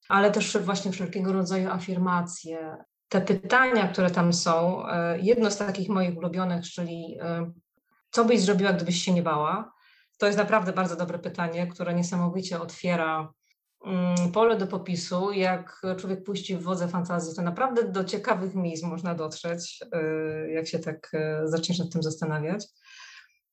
ale 0.08 0.30
też 0.30 0.58
właśnie 0.58 0.92
wszelkiego 0.92 1.32
rodzaju 1.32 1.70
afirmacje. 1.70 2.76
Te 3.08 3.20
pytania, 3.20 3.88
które 3.88 4.10
tam 4.10 4.32
są, 4.32 4.82
jedno 5.20 5.50
z 5.50 5.56
takich 5.56 5.88
moich 5.88 6.18
ulubionych, 6.18 6.64
czyli 6.64 7.18
co 8.10 8.24
byś 8.24 8.40
zrobiła, 8.40 8.72
gdybyś 8.72 9.04
się 9.04 9.12
nie 9.12 9.22
bała? 9.22 9.72
To 10.18 10.26
jest 10.26 10.38
naprawdę 10.38 10.72
bardzo 10.72 10.96
dobre 10.96 11.18
pytanie, 11.18 11.66
które 11.66 11.94
niesamowicie 11.94 12.60
otwiera 12.60 13.32
pole 14.32 14.56
do 14.56 14.66
popisu, 14.66 15.32
jak 15.32 15.82
człowiek 15.98 16.24
puści 16.24 16.56
w 16.56 16.62
wodze 16.62 16.88
fantazji, 16.88 17.36
to 17.36 17.42
naprawdę 17.42 17.84
do 17.84 18.04
ciekawych 18.04 18.54
miejsc 18.54 18.84
można 18.84 19.14
dotrzeć, 19.14 19.80
y, 20.46 20.50
jak 20.50 20.68
się 20.68 20.78
tak 20.78 21.10
y, 21.14 21.48
zaczniesz 21.48 21.78
nad 21.78 21.90
tym 21.90 22.02
zastanawiać. 22.02 22.66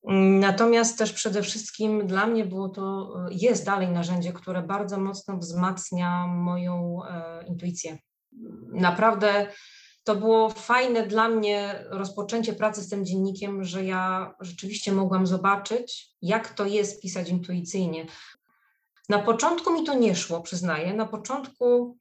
Mm, 0.07 0.39
natomiast 0.39 0.97
też 0.97 1.13
przede 1.13 1.41
wszystkim 1.41 2.07
dla 2.07 2.27
mnie 2.27 2.45
było 2.45 2.69
to, 2.69 3.13
y, 3.29 3.33
jest 3.33 3.65
dalej 3.65 3.87
narzędzie, 3.87 4.33
które 4.33 4.61
bardzo 4.61 4.97
mocno 4.97 5.37
wzmacnia 5.37 6.27
moją 6.27 7.01
e, 7.05 7.43
intuicję. 7.47 7.97
Naprawdę 8.71 9.47
to 10.03 10.15
było 10.15 10.49
fajne 10.49 11.07
dla 11.07 11.29
mnie 11.29 11.85
rozpoczęcie 11.89 12.53
pracy 12.53 12.81
z 12.81 12.89
tym 12.89 13.05
dziennikiem, 13.05 13.63
że 13.63 13.85
ja 13.85 14.33
rzeczywiście 14.39 14.91
mogłam 14.91 15.27
zobaczyć, 15.27 16.09
jak 16.21 16.53
to 16.53 16.65
jest 16.65 17.01
pisać 17.01 17.29
intuicyjnie. 17.29 18.05
Na 19.09 19.19
początku 19.19 19.73
mi 19.73 19.83
to 19.83 19.93
nie 19.93 20.15
szło, 20.15 20.41
przyznaję. 20.41 20.93
Na 20.93 21.05
początku 21.05 21.97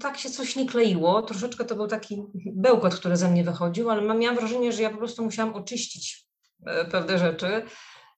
tak 0.00 0.18
się 0.18 0.30
coś 0.30 0.56
nie 0.56 0.66
kleiło. 0.66 1.22
Troszeczkę 1.22 1.64
to 1.64 1.76
był 1.76 1.86
taki 1.86 2.22
bełkot, 2.56 2.94
który 2.94 3.16
ze 3.16 3.30
mnie 3.30 3.44
wychodził, 3.44 3.90
ale 3.90 4.18
miałam 4.18 4.36
wrażenie, 4.36 4.72
że 4.72 4.82
ja 4.82 4.90
po 4.90 4.96
prostu 4.96 5.24
musiałam 5.24 5.54
oczyścić 5.54 6.26
e, 6.66 6.84
pewne 6.84 7.18
rzeczy. 7.18 7.62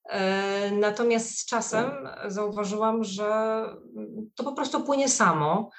E, 0.08 0.70
natomiast 0.70 1.38
z 1.38 1.46
czasem 1.46 1.90
zauważyłam, 2.26 3.04
że 3.04 3.62
to 4.35 4.44
po 4.44 4.52
prostu 4.52 4.85
płynie 4.85 5.08
samo. 5.08 5.70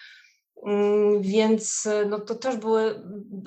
Mm, 0.66 1.22
więc 1.22 1.88
no 2.10 2.20
to 2.20 2.36
też 2.36 2.58
były, 2.58 3.02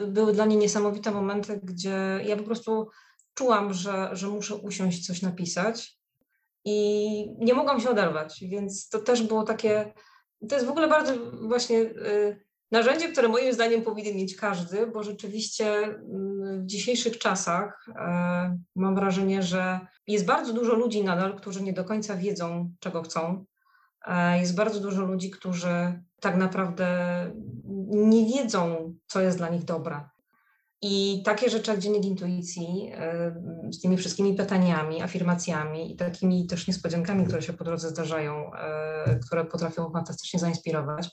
były 0.08 0.32
dla 0.32 0.46
mnie 0.46 0.56
niesamowite 0.56 1.10
momenty, 1.10 1.60
gdzie 1.62 2.20
ja 2.24 2.36
po 2.36 2.42
prostu 2.42 2.88
czułam, 3.34 3.74
że, 3.74 4.10
że 4.12 4.28
muszę 4.28 4.56
usiąść, 4.56 5.06
coś 5.06 5.22
napisać 5.22 5.99
i 6.64 7.36
nie 7.38 7.54
mogłam 7.54 7.80
się 7.80 7.90
oderwać, 7.90 8.44
więc 8.48 8.88
to 8.88 8.98
też 8.98 9.22
było 9.22 9.42
takie, 9.42 9.92
to 10.48 10.54
jest 10.54 10.66
w 10.66 10.70
ogóle 10.70 10.88
bardzo 10.88 11.12
właśnie 11.42 11.78
y, 11.78 12.44
narzędzie, 12.70 13.08
które 13.12 13.28
moim 13.28 13.52
zdaniem 13.52 13.82
powinien 13.82 14.16
mieć 14.16 14.36
każdy, 14.36 14.86
bo 14.86 15.02
rzeczywiście 15.02 15.82
mm, 15.82 16.62
w 16.62 16.66
dzisiejszych 16.66 17.18
czasach 17.18 17.86
e, 17.96 18.58
mam 18.76 18.94
wrażenie, 18.94 19.42
że 19.42 19.80
jest 20.06 20.24
bardzo 20.24 20.52
dużo 20.52 20.74
ludzi 20.74 21.04
nadal, 21.04 21.36
którzy 21.36 21.62
nie 21.62 21.72
do 21.72 21.84
końca 21.84 22.16
wiedzą, 22.16 22.72
czego 22.80 23.02
chcą. 23.02 23.44
E, 24.06 24.38
jest 24.38 24.54
bardzo 24.54 24.80
dużo 24.80 25.02
ludzi, 25.02 25.30
którzy 25.30 26.02
tak 26.20 26.36
naprawdę 26.36 26.86
nie 27.88 28.26
wiedzą, 28.26 28.94
co 29.06 29.20
jest 29.20 29.38
dla 29.38 29.48
nich 29.48 29.64
dobre. 29.64 30.00
I 30.82 31.22
takie 31.24 31.50
rzeczy 31.50 31.70
jak 31.70 31.80
dziennik 31.80 32.04
intuicji 32.04 32.92
z 33.70 33.80
tymi 33.80 33.96
wszystkimi 33.96 34.34
pytaniami, 34.34 35.02
afirmacjami 35.02 35.92
i 35.92 35.96
takimi 35.96 36.46
też 36.46 36.68
niespodziankami, 36.68 37.26
które 37.26 37.42
się 37.42 37.52
po 37.52 37.64
drodze 37.64 37.88
zdarzają, 37.88 38.54
e, 38.54 39.18
które 39.26 39.44
potrafią 39.44 39.90
fantastycznie 39.90 40.40
zainspirować, 40.40 41.10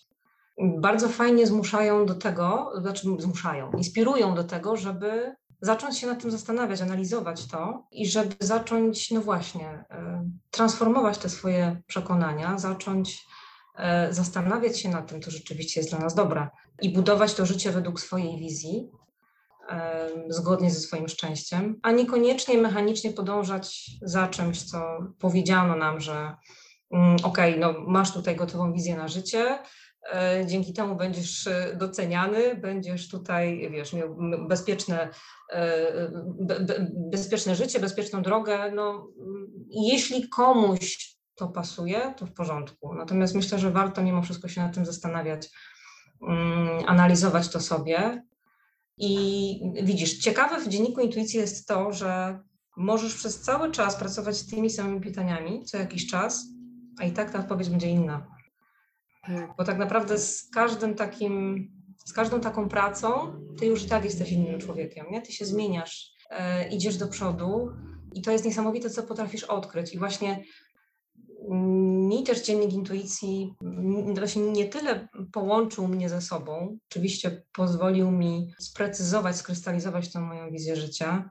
bardzo 0.62 1.10
fajnie 1.10 1.48
zmuszają 1.48 2.06
do 2.06 2.16
tego, 2.16 2.72
znaczy 2.82 3.08
zmuszają, 3.20 3.72
inspirują 3.72 4.36
do 4.36 4.44
tego, 4.44 4.78
żeby 4.78 5.36
zacząć 5.62 5.98
się 5.98 6.08
nad 6.08 6.22
tym 6.22 6.32
zastanawiać, 6.32 6.82
analizować 6.82 7.48
to 7.48 7.88
i 7.92 8.08
żeby 8.08 8.36
zacząć, 8.40 9.12
no 9.12 9.22
właśnie, 9.22 9.86
e, 9.90 10.30
transformować 10.52 11.18
te 11.18 11.30
swoje 11.30 11.82
przekonania, 11.88 12.58
zacząć 12.58 13.28
zastanawiać 14.10 14.80
się 14.80 14.90
nad 14.90 15.10
tym, 15.10 15.22
co 15.22 15.32
rzeczywiście 15.32 15.80
jest 15.80 15.90
dla 15.90 16.00
nas 16.00 16.16
dobre 16.16 16.48
i 16.82 16.94
budować 16.94 17.34
to 17.34 17.46
życie 17.46 17.72
według 17.72 18.00
swojej 18.00 18.40
wizji, 18.40 18.90
zgodnie 20.30 20.72
ze 20.72 20.80
swoim 20.80 21.08
szczęściem, 21.08 21.80
a 21.84 21.92
niekoniecznie 21.92 22.58
mechanicznie 22.58 23.12
podążać 23.12 23.92
za 24.02 24.28
czymś, 24.28 24.64
co 24.64 24.98
powiedziano 25.20 25.76
nam, 25.76 26.00
że 26.00 26.36
mm, 26.92 27.16
okej, 27.24 27.50
okay, 27.50 27.58
no 27.60 27.80
masz 27.88 28.14
tutaj 28.14 28.36
gotową 28.36 28.74
wizję 28.74 28.96
na 28.96 29.08
życie, 29.08 29.60
e, 30.14 30.46
dzięki 30.46 30.74
temu 30.74 30.96
będziesz 30.96 31.48
e, 31.48 31.76
doceniany, 31.76 32.56
będziesz 32.56 33.10
tutaj, 33.10 33.70
wiesz, 33.72 33.94
miał 33.94 34.18
bezpieczne, 34.48 35.10
e, 35.54 36.12
be, 36.40 36.60
be, 36.60 36.88
bezpieczne 37.12 37.56
życie, 37.56 37.80
bezpieczną 37.80 38.22
drogę. 38.22 38.72
No, 38.72 39.08
jeśli 39.70 40.30
komuś 40.30 41.18
to 41.36 41.48
pasuje, 41.48 42.14
to 42.18 42.26
w 42.26 42.34
porządku. 42.34 42.94
Natomiast 42.96 43.36
myślę, 43.36 43.60
że 43.60 43.72
warto 43.72 44.04
mimo 44.04 44.22
wszystko 44.22 44.48
się 44.48 44.62
nad 44.62 44.74
tym 44.74 44.86
zastanawiać, 44.86 45.50
mm, 46.30 46.84
analizować 46.88 47.50
to 47.50 47.60
sobie 47.60 48.24
i 48.98 49.60
widzisz, 49.84 50.18
ciekawe 50.18 50.62
w 50.62 50.68
dzienniku 50.68 51.02
intuicji 51.02 51.40
jest 51.40 51.68
to, 51.68 51.94
że 51.94 52.40
możesz 52.78 53.16
przez 53.16 53.42
cały 53.42 53.72
czas 53.72 53.96
pracować 53.96 54.38
z 54.38 54.48
tymi 54.48 54.70
samymi 54.70 55.02
pytaniami 55.02 55.66
co 55.66 55.78
jakiś 55.78 56.08
czas, 56.08 56.46
a 57.00 57.06
i 57.06 57.12
tak 57.12 57.32
ta 57.32 57.40
odpowiedź 57.40 57.70
będzie 57.70 57.90
inna. 57.90 58.28
Tak. 59.28 59.54
Bo 59.58 59.64
tak 59.64 59.78
naprawdę 59.78 60.18
z 60.18 60.50
każdym 60.50 60.96
takim, 60.96 61.68
z 62.06 62.14
każdą 62.14 62.40
taką 62.40 62.70
pracą, 62.70 63.34
ty 63.60 63.66
już 63.66 63.84
i 63.84 63.90
tak 63.90 64.06
jesteś 64.06 64.32
innym 64.32 64.60
człowiekiem, 64.60 65.06
nie? 65.12 65.22
Ty 65.22 65.32
się 65.32 65.46
zmieniasz, 65.46 66.12
e, 66.30 66.70
idziesz 66.70 66.98
do 66.98 67.08
przodu 67.08 67.70
i 68.14 68.22
to 68.22 68.32
jest 68.32 68.46
niesamowite, 68.46 68.90
co 68.90 69.04
potrafisz 69.04 69.44
odkryć. 69.44 69.94
I 69.94 70.00
właśnie 70.00 70.44
mi 71.50 72.24
też 72.24 72.42
dziennik 72.42 72.74
intuicji 72.74 73.56
właśnie 74.16 74.42
nie 74.42 74.66
tyle 74.66 75.08
połączył 75.34 75.88
mnie 75.88 76.10
ze 76.10 76.22
sobą, 76.22 76.78
oczywiście 76.92 77.44
pozwolił 77.54 78.12
mi 78.12 78.54
sprecyzować, 78.60 79.36
skrystalizować 79.36 80.14
tę 80.14 80.20
moją 80.20 80.52
wizję 80.52 80.76
życia, 80.76 81.30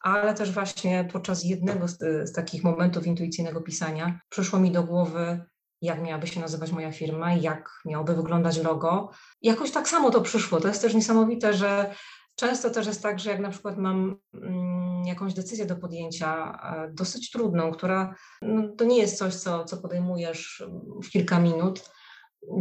ale 0.00 0.34
też 0.34 0.52
właśnie 0.52 1.08
podczas 1.12 1.44
jednego 1.44 1.88
z, 1.88 1.98
z, 1.98 2.32
takich 2.32 2.64
momentów 2.64 3.06
intuicyjnego 3.06 3.60
pisania 3.60 4.20
przyszło 4.28 4.58
mi 4.58 4.70
do 4.70 4.82
głowy, 4.82 5.44
jak 5.82 6.02
miałaby 6.02 6.26
się 6.26 6.40
nazywać 6.40 6.72
moja 6.72 6.92
firma, 6.92 7.34
jak 7.34 7.70
miałoby 7.84 8.14
wyglądać 8.14 8.62
logo. 8.62 9.10
Jakoś 9.42 9.70
tak 9.70 9.88
samo 9.88 10.10
to 10.10 10.20
przyszło. 10.20 10.60
To 10.60 10.68
jest 10.68 10.82
też 10.82 10.94
niesamowite, 10.94 11.54
że 11.54 11.94
często 12.34 12.70
też 12.70 12.86
jest 12.86 13.02
tak, 13.02 13.18
że 13.18 13.30
jak 13.30 13.40
na 13.40 13.50
przykład 13.50 13.78
mam 13.78 14.16
mm, 14.34 14.79
jakąś 15.06 15.34
decyzję 15.34 15.66
do 15.66 15.76
podjęcia, 15.76 16.58
e, 16.74 16.90
dosyć 16.92 17.30
trudną, 17.30 17.72
która 17.72 18.14
no, 18.42 18.68
to 18.68 18.84
nie 18.84 18.98
jest 18.98 19.18
coś, 19.18 19.34
co, 19.34 19.64
co 19.64 19.76
podejmujesz 19.76 20.64
w 21.04 21.10
kilka 21.10 21.40
minut. 21.40 21.90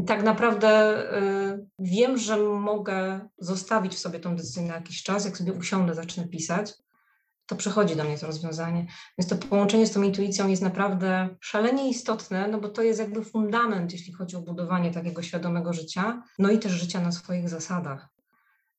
Tak 0.08 0.24
naprawdę 0.24 1.01
y, 1.53 1.67
wiem, 1.79 2.17
że 2.17 2.38
mogę 2.38 3.29
zostawić 3.38 3.96
w 3.96 4.00
sobie 4.00 4.19
tą 4.19 4.36
decyzję 4.36 4.63
na 4.63 4.75
jakiś 4.75 5.03
czas, 5.03 5.25
jak 5.25 5.38
sobie 5.38 5.53
usiądę, 5.53 5.96
zacznę 5.96 6.27
pisać, 6.27 6.74
to 7.50 7.55
przychodzi 7.55 7.96
do 7.96 8.03
mnie 8.03 8.17
to 8.17 8.27
rozwiązanie. 8.27 8.88
Więc 9.17 9.29
to 9.29 9.48
połączenie 9.48 9.88
z 9.88 9.91
tą 9.91 10.01
intuicją 10.01 10.48
jest 10.48 10.62
naprawdę 10.62 11.29
szalenie 11.41 11.89
istotne, 11.89 12.48
no 12.48 12.60
bo 12.60 12.69
to 12.69 12.81
jest 12.81 13.00
jakby 13.00 13.24
fundament, 13.24 13.91
jeśli 13.91 14.13
chodzi 14.13 14.36
o 14.36 14.41
budowanie 14.41 14.91
takiego 14.91 15.22
świadomego 15.22 15.74
życia, 15.74 16.24
no 16.39 16.51
i 16.51 16.60
też 16.60 16.72
życia 16.72 17.01
na 17.01 17.12
swoich 17.12 17.50
zasadach. 17.50 18.10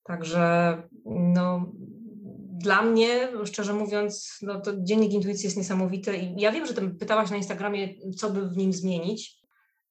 Także 0.04 0.76
no, 1.04 1.72
dla 2.60 2.82
mnie, 2.82 3.28
szczerze 3.44 3.74
mówiąc, 3.74 4.38
no 4.42 4.60
to 4.60 4.72
dziennik 4.76 5.12
intuicji 5.12 5.46
jest 5.46 5.56
niesamowity 5.56 6.16
i 6.16 6.40
ja 6.40 6.52
wiem, 6.52 6.66
że 6.66 6.74
ty 6.74 6.90
pytałaś 6.90 7.30
na 7.30 7.36
Instagramie, 7.36 7.88
co 8.16 8.30
by 8.30 8.48
w 8.48 8.56
nim 8.56 8.72
zmienić. 8.72 9.40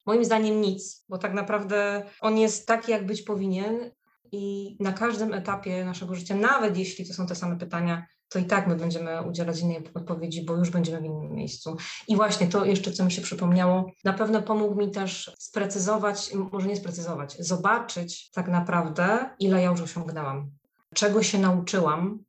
Moim 0.06 0.24
zdaniem 0.24 0.60
nic, 0.60 1.04
bo 1.08 1.18
tak 1.18 1.34
naprawdę 1.34 2.04
on 2.20 2.38
jest 2.38 2.66
taki, 2.66 2.92
jak 2.92 3.06
być 3.06 3.22
powinien 3.22 3.90
i 4.32 4.76
na 4.80 4.92
każdym 4.92 5.34
etapie 5.34 5.84
naszego 5.84 6.14
życia, 6.14 6.34
nawet 6.34 6.76
jeśli 6.76 7.06
to 7.06 7.14
są 7.14 7.26
te 7.26 7.34
same 7.34 7.56
pytania, 7.58 8.06
to 8.28 8.38
i 8.38 8.44
tak 8.44 8.66
my 8.66 8.76
będziemy 8.76 9.22
udzielać 9.22 9.60
innej 9.60 9.82
odpowiedzi, 9.94 10.44
bo 10.44 10.56
już 10.56 10.70
będziemy 10.70 11.00
w 11.00 11.04
innym 11.04 11.34
miejscu. 11.34 11.76
I 12.08 12.16
właśnie 12.16 12.46
to 12.46 12.64
jeszcze, 12.64 12.92
co 12.92 13.04
mi 13.04 13.12
się 13.12 13.22
przypomniało, 13.22 13.92
na 14.04 14.12
pewno 14.12 14.42
pomógł 14.42 14.74
mi 14.74 14.90
też 14.90 15.34
sprecyzować, 15.38 16.30
może 16.52 16.68
nie 16.68 16.76
sprecyzować, 16.76 17.36
zobaczyć 17.38 18.30
tak 18.30 18.48
naprawdę, 18.48 19.30
ile 19.38 19.62
ja 19.62 19.70
już 19.70 19.80
osiągnęłam, 19.80 20.50
czego 20.94 21.22
się 21.22 21.38
nauczyłam, 21.38 22.24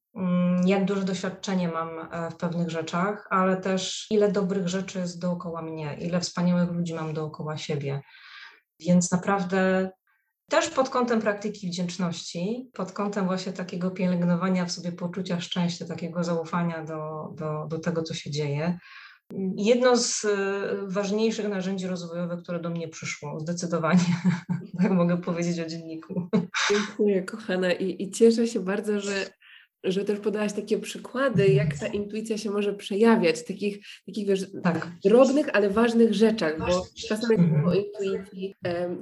jak 0.65 0.86
duże 0.86 1.03
doświadczenie 1.03 1.68
mam 1.68 1.89
e, 2.00 2.32
w 2.32 2.36
pewnych 2.36 2.70
rzeczach, 2.70 3.27
ale 3.30 3.58
też 3.58 4.08
ile 4.10 4.32
dobrych 4.32 4.68
rzeczy 4.68 5.00
jest 5.00 5.22
dookoła 5.22 5.62
mnie, 5.62 5.98
ile 6.01 6.20
wspaniałych 6.20 6.72
ludzi 6.72 6.94
mam 6.94 7.13
dookoła 7.13 7.58
siebie. 7.58 8.01
Więc 8.80 9.12
naprawdę 9.12 9.91
też 10.50 10.70
pod 10.70 10.89
kątem 10.89 11.22
praktyki 11.22 11.68
wdzięczności, 11.68 12.70
pod 12.74 12.91
kątem 12.91 13.25
właśnie 13.25 13.53
takiego 13.53 13.91
pielęgnowania 13.91 14.65
w 14.65 14.72
sobie 14.72 14.91
poczucia 14.91 15.41
szczęścia, 15.41 15.86
takiego 15.86 16.24
zaufania 16.24 16.84
do, 16.84 17.30
do, 17.36 17.68
do 17.68 17.80
tego, 17.80 18.03
co 18.03 18.13
się 18.13 18.32
dzieje. 18.32 18.77
Jedno 19.58 19.98
z 19.98 20.25
e, 20.25 20.30
ważniejszych 20.88 21.50
narzędzi 21.50 21.88
rozwojowych, 21.88 22.44
które 22.44 22.60
do 22.60 22.70
mnie 22.70 22.88
przyszło, 22.88 23.39
zdecydowanie, 23.39 24.06
tak 24.82 24.91
mogę 24.91 25.18
powiedzieć 25.18 25.60
o 25.60 25.65
dzienniku. 25.65 26.30
Dziękuję, 26.70 27.24
kochana, 27.24 27.74
i, 27.74 28.03
i 28.03 28.12
cieszę 28.12 28.48
się 28.48 28.60
bardzo, 28.60 29.00
że 29.00 29.13
że 29.83 30.05
też 30.05 30.19
podałaś 30.19 30.53
takie 30.53 30.77
przykłady, 30.77 31.47
jak 31.47 31.77
ta 31.77 31.88
intuicja 31.88 32.38
się 32.38 32.51
może 32.51 32.73
przejawiać, 32.73 33.43
takich, 33.43 33.85
takich 34.05 34.27
wiesz, 34.27 34.45
tak. 34.63 34.91
drobnych, 35.05 35.55
ale 35.55 35.69
ważnych 35.69 36.13
rzeczach, 36.13 36.59
bo 36.59 36.85
czasem 37.07 37.31
jak 37.31 37.39
mówimy 37.39 37.67
o 37.67 37.73
intuicji, 37.73 38.55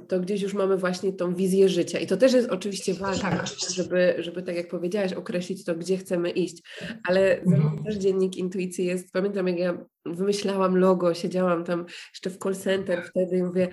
to 0.08 0.20
gdzieś 0.20 0.42
już 0.42 0.54
mamy 0.54 0.76
właśnie 0.76 1.12
tą 1.12 1.34
wizję 1.34 1.68
życia. 1.68 1.98
I 1.98 2.06
to 2.06 2.16
też 2.16 2.32
jest 2.32 2.50
oczywiście 2.50 2.94
ważne, 2.94 3.30
tak. 3.30 3.46
żeby, 3.74 4.14
żeby 4.18 4.42
tak 4.42 4.56
jak 4.56 4.68
powiedziałaś, 4.68 5.12
określić 5.12 5.64
to, 5.64 5.74
gdzie 5.74 5.96
chcemy 5.96 6.30
iść, 6.30 6.62
ale 7.08 7.40
za 7.44 7.56
mnie 7.56 7.84
też 7.84 7.96
dziennik 7.96 8.36
intuicji 8.36 8.86
jest, 8.86 9.12
pamiętam 9.12 9.48
jak 9.48 9.58
ja 9.58 9.86
wymyślałam 10.06 10.78
logo, 10.78 11.14
siedziałam 11.14 11.64
tam 11.64 11.86
jeszcze 12.12 12.30
w 12.30 12.38
call 12.38 12.54
center 12.54 13.02
wtedy 13.10 13.36
i 13.36 13.42
mówię, 13.42 13.68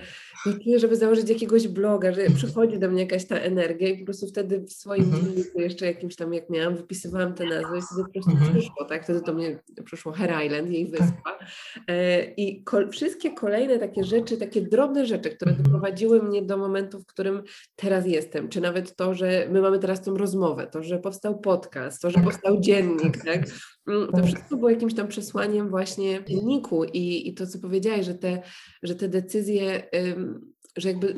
no 0.46 0.54
czuję, 0.64 0.80
żeby 0.80 0.96
założyć 0.96 1.30
jakiegoś 1.30 1.68
bloga, 1.68 2.14
że 2.14 2.30
przychodzi 2.36 2.80
do 2.80 2.90
mnie 2.90 3.02
jakaś 3.02 3.26
ta 3.26 3.36
energia 3.36 3.88
i 3.88 3.98
po 3.98 4.06
prostu 4.06 4.28
wtedy 4.28 4.60
w 4.60 4.72
swoim 4.72 5.04
mm 5.04 5.18
dzienniku 5.18 5.60
jeszcze 5.60 5.86
jakimś 5.86 6.16
tam, 6.16 6.34
jak 6.34 6.50
miałam, 6.50 6.76
wypisywałam 6.76 7.34
te 7.34 7.46
nazwy 7.46 7.78
i 7.78 7.82
wtedy 7.82 8.04
po 8.04 8.12
prostu 8.12 8.32
mm 8.32 8.52
przyszło, 8.52 8.86
tak? 8.86 9.04
Wtedy 9.04 9.22
do 9.22 9.34
mnie 9.34 9.60
przyszło 9.86 10.12
Her 10.12 10.46
Island, 10.46 10.70
jej 10.70 10.92
tak. 10.92 11.02
wyspa. 11.02 11.40
E, 11.88 12.24
I 12.24 12.64
kol 12.64 12.90
wszystkie 12.90 13.32
kolejne 13.32 13.80
takie 13.80 14.04
rzeczy, 14.04 14.38
takie 14.38 14.62
drobne 14.62 15.06
rzeczy, 15.06 15.30
które 15.30 15.52
mhm. 15.52 15.64
doprowadziły 15.64 16.24
mnie 16.24 16.42
do 16.42 16.58
momentu, 16.58 17.00
w 17.00 17.06
którym 17.06 17.44
teraz 17.76 18.08
jestem, 18.08 18.50
czy 18.50 18.62
nawet 18.62 18.96
to, 18.96 19.14
że 19.14 19.48
my 19.52 19.62
mamy 19.62 19.80
teraz 19.80 20.02
tą 20.02 20.18
rozmowę, 20.18 20.68
to, 20.68 20.84
że 20.84 21.00
powstał 21.00 21.40
podcast, 21.40 22.02
to, 22.02 22.12
że 22.12 22.20
powstał 22.20 22.60
dziennik, 22.60 23.24
tak? 23.26 23.42
Mm, 23.88 24.08
to 24.08 24.12
tak. 24.12 24.26
wszystko 24.26 24.58
było 24.58 24.70
jakimś 24.70 24.94
tam 24.94 25.08
przesłaniem 25.08 25.70
właśnie 25.70 26.24
dzienniku 26.24 26.84
i, 26.84 27.28
i 27.30 27.34
to, 27.34 27.48
co 27.48 27.60
powiedziałeś, 27.60 28.06
że 28.06 28.16
te, 28.16 28.42
że 28.84 28.96
te 28.96 29.10
decyzje, 29.10 29.90
że 30.78 30.90
jakby 30.90 31.16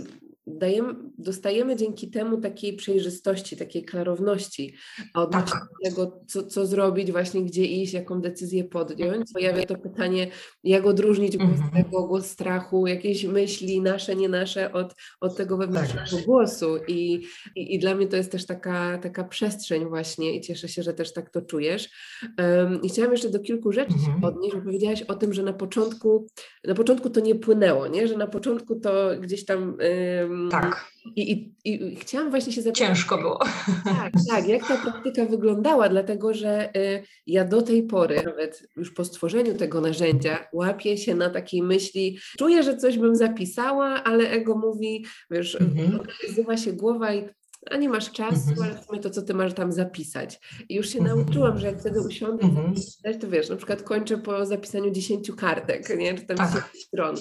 dajemy, 0.58 0.96
dostajemy 1.18 1.76
dzięki 1.76 2.10
temu 2.10 2.42
takiej 2.42 2.74
przejrzystości, 2.74 3.58
takiej 3.58 3.86
klarowności 3.86 4.74
odnośnie 5.14 5.60
tak. 5.60 5.70
tego, 5.84 6.22
co, 6.28 6.44
co 6.44 6.66
zrobić, 6.66 7.12
właśnie 7.12 7.44
gdzie 7.44 7.66
iść, 7.66 7.94
jaką 7.94 8.22
decyzję 8.22 8.64
podjąć. 8.64 9.34
Pojawia 9.34 9.66
to 9.66 9.76
pytanie, 9.76 10.28
jak 10.64 10.86
odróżnić 10.86 11.38
głos 11.38 11.50
mm 11.50 11.70
-hmm. 11.70 11.84
tego, 11.84 12.08
głos 12.08 12.26
strachu, 12.26 12.88
jakieś 12.88 13.26
myśli 13.26 13.82
nasze, 13.82 14.16
nie 14.16 14.30
nasze 14.30 14.74
od, 14.74 14.96
od 15.22 15.38
tego 15.38 15.58
wewnętrznego 15.58 16.18
tak. 16.18 16.26
głosu 16.26 16.78
I, 16.88 17.22
i, 17.56 17.76
i, 17.76 17.80
dla 17.80 17.96
mnie 17.96 18.08
to 18.08 18.18
jest 18.18 18.32
też 18.32 18.46
taka, 18.46 18.98
taka 18.98 19.24
przestrzeń 19.24 19.86
właśnie 19.86 20.36
i 20.36 20.42
cieszę 20.42 20.68
się, 20.68 20.84
że 20.84 20.94
też 20.94 21.14
tak 21.14 21.30
to 21.30 21.42
czujesz. 21.42 21.90
Um, 22.38 22.82
I 22.82 22.90
chciałam 22.90 23.12
jeszcze 23.12 23.30
do 23.30 23.40
kilku 23.40 23.72
rzeczy 23.72 23.94
mm 23.94 24.02
-hmm. 24.02 24.06
się 24.06 24.12
mhm. 24.12 24.34
odnieść, 24.34 24.56
bo 24.56 24.62
powiedziałaś 24.62 25.02
o 25.02 25.16
tym, 25.16 25.34
że 25.34 25.44
na 25.44 25.54
początku, 25.54 26.28
na 26.64 26.76
początku 26.76 27.10
to 27.10 27.20
nie 27.20 27.36
płynęło, 27.36 27.88
nie? 27.88 28.08
że 28.08 28.18
na 28.18 28.28
początku 28.28 28.80
to 28.80 29.10
gdzieś 29.20 29.46
tam 29.46 29.78
um, 30.20 30.39
tak. 30.52 30.90
I, 31.16 31.32
i, 31.32 31.54
I, 31.66 31.96
chciałam 31.96 32.30
właśnie 32.30 32.54
się 32.54 32.62
zapytać. 32.62 32.88
Ciężko 32.88 33.18
było. 33.18 33.40
Tak, 33.84 34.14
tak, 34.30 34.48
jak 34.48 34.68
ta 34.68 34.78
praktyka 34.78 35.26
wyglądała, 35.26 35.90
dlatego 35.90 36.34
że 36.34 36.78
y, 36.78 37.04
ja 37.28 37.46
do 37.46 37.62
tej 37.62 37.84
pory, 37.84 38.22
nawet 38.26 38.68
już 38.76 38.92
po 38.92 39.06
stworzeniu 39.06 39.56
tego 39.56 39.82
narzędzia, 39.82 40.48
łapię 40.54 40.98
się 40.98 41.16
na 41.16 41.30
takiej 41.30 41.62
myśli, 41.62 42.20
czuję, 42.38 42.64
że 42.64 42.78
coś 42.78 42.98
bym 42.98 43.16
zapisała, 43.16 44.04
ale 44.04 44.30
ego 44.30 44.58
mówi, 44.58 45.06
wiesz, 45.32 45.62
mhm. 45.62 46.58
się 46.58 46.74
głowa 46.74 47.14
i 47.14 47.30
a 47.66 47.78
nie 47.78 47.90
masz 47.90 48.12
czasu, 48.12 48.50
mhm. 48.50 48.70
ale 48.70 48.82
w 48.82 48.86
sumie 48.86 49.00
to, 49.00 49.10
co 49.10 49.22
ty 49.22 49.34
masz 49.34 49.54
tam 49.54 49.72
zapisać. 49.72 50.40
I 50.70 50.76
już 50.76 50.90
się 50.90 51.00
mhm. 51.00 51.18
nauczyłam, 51.18 51.58
że 51.58 51.68
jak 51.68 51.80
wtedy 51.80 52.02
usiądę 52.02 52.44
mhm. 52.44 52.76
zapisać, 52.76 53.22
to 53.22 53.30
wiesz, 53.30 53.50
na 53.50 53.56
przykład 53.56 53.84
kończę 53.84 54.18
po 54.18 54.46
zapisaniu 54.46 54.92
10 54.92 55.32
kartek, 55.32 55.98
nie? 55.98 56.14
czy 56.14 56.26
tam 56.26 56.38
tak. 56.38 56.50
10 56.50 56.66
stron. 56.86 57.16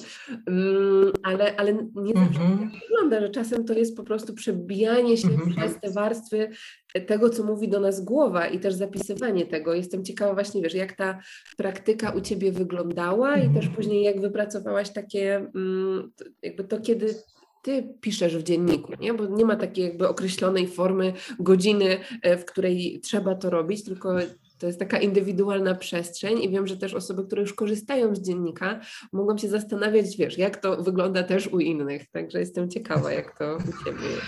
Um, 0.47 1.13
ale, 1.23 1.57
ale 1.57 1.73
nie 1.95 2.15
zawsze 2.15 2.41
mhm. 2.41 2.59
tak 2.59 2.81
wygląda, 2.81 3.21
że 3.21 3.29
czasem 3.31 3.65
to 3.65 3.73
jest 3.73 3.97
po 3.97 4.05
prostu 4.05 4.35
przebijanie 4.35 5.17
się 5.17 5.29
mhm. 5.29 5.55
przez 5.57 5.81
te 5.81 5.91
warstwy 5.91 6.51
tego, 7.07 7.31
co 7.31 7.45
mówi 7.45 7.69
do 7.69 7.81
nas 7.81 8.05
głowa 8.05 8.47
i 8.47 8.61
też 8.61 8.75
zapisywanie 8.75 9.47
tego. 9.47 9.75
Jestem 9.75 10.05
ciekawa 10.05 10.35
właśnie, 10.35 10.63
wiesz, 10.63 10.75
jak 10.75 10.93
ta 10.93 11.19
praktyka 11.57 12.11
u 12.11 12.21
Ciebie 12.21 12.53
wyglądała 12.53 13.37
i 13.37 13.55
też 13.55 13.69
później 13.69 14.03
jak 14.03 14.21
wypracowałaś 14.21 14.91
takie, 14.91 15.51
um, 15.55 16.13
jakby 16.43 16.65
to, 16.65 16.81
kiedy 16.81 17.15
ty 17.63 17.95
piszesz 18.01 18.37
w 18.37 18.43
dzienniku, 18.43 18.93
nie? 19.01 19.15
bo 19.15 19.27
nie 19.27 19.45
ma 19.45 19.57
takiej 19.57 19.85
jakby 19.85 20.09
określonej 20.09 20.69
formy 20.69 21.13
godziny, 21.39 21.99
e, 22.23 22.37
w 22.37 22.45
której 22.45 23.01
trzeba 23.03 23.35
to 23.35 23.51
robić, 23.51 23.85
tylko 23.85 24.15
to 24.59 24.67
jest 24.67 24.79
taka 24.79 24.99
indywidualna 24.99 25.75
przestrzeń 25.75 26.43
i 26.43 26.51
wiem, 26.51 26.67
że 26.67 26.77
też 26.77 26.95
osoby, 26.95 27.25
które 27.25 27.43
już 27.43 27.55
korzystają 27.55 28.15
z 28.15 28.21
dziennika, 28.21 28.81
mogą 29.13 29.39
się 29.39 29.49
zastanawiać, 29.49 30.17
wiesz, 30.17 30.39
jak 30.39 30.57
to 30.57 30.83
wygląda 30.83 31.23
też 31.23 31.47
u 31.47 31.61
innych. 31.61 32.11
Także 32.11 32.41
jestem 32.41 32.71
ciekawa, 32.71 33.13
jak 33.13 33.39
to 33.39 33.57
u 33.57 33.85
Ciebie 33.85 34.07
jest. 34.07 34.27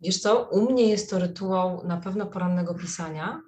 Wiesz 0.00 0.18
co, 0.18 0.48
u 0.52 0.72
mnie 0.72 0.88
jest 0.88 1.10
to 1.10 1.18
rytuał 1.18 1.86
na 1.86 1.96
pewno 1.96 2.26
porannego 2.26 2.74
pisania, 2.74 3.42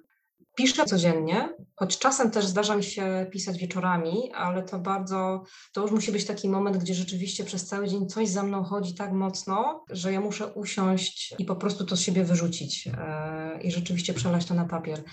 Piszę 0.55 0.85
codziennie, 0.85 1.55
choć 1.75 1.97
czasem 1.97 2.31
też 2.31 2.45
zdarza 2.45 2.75
mi 2.75 2.83
się 2.83 3.27
pisać 3.31 3.57
wieczorami, 3.57 4.31
ale 4.33 4.63
to 4.63 4.79
bardzo, 4.79 5.43
to 5.73 5.81
już 5.81 5.91
musi 5.91 6.11
być 6.11 6.25
taki 6.25 6.49
moment, 6.49 6.77
gdzie 6.77 6.93
rzeczywiście 6.93 7.43
przez 7.43 7.67
cały 7.67 7.87
dzień 7.87 8.07
coś 8.07 8.29
za 8.29 8.43
mną 8.43 8.63
chodzi 8.63 8.95
tak 8.95 9.11
mocno, 9.11 9.85
że 9.89 10.13
ja 10.13 10.21
muszę 10.21 10.47
usiąść 10.47 11.35
i 11.39 11.45
po 11.45 11.55
prostu 11.55 11.85
to 11.85 11.95
z 11.95 12.01
siebie 12.01 12.23
wyrzucić 12.23 12.87
e, 12.87 13.61
i 13.61 13.71
rzeczywiście 13.71 14.13
przelać 14.13 14.45
to 14.45 14.53
na 14.53 14.65
papier. 14.65 15.03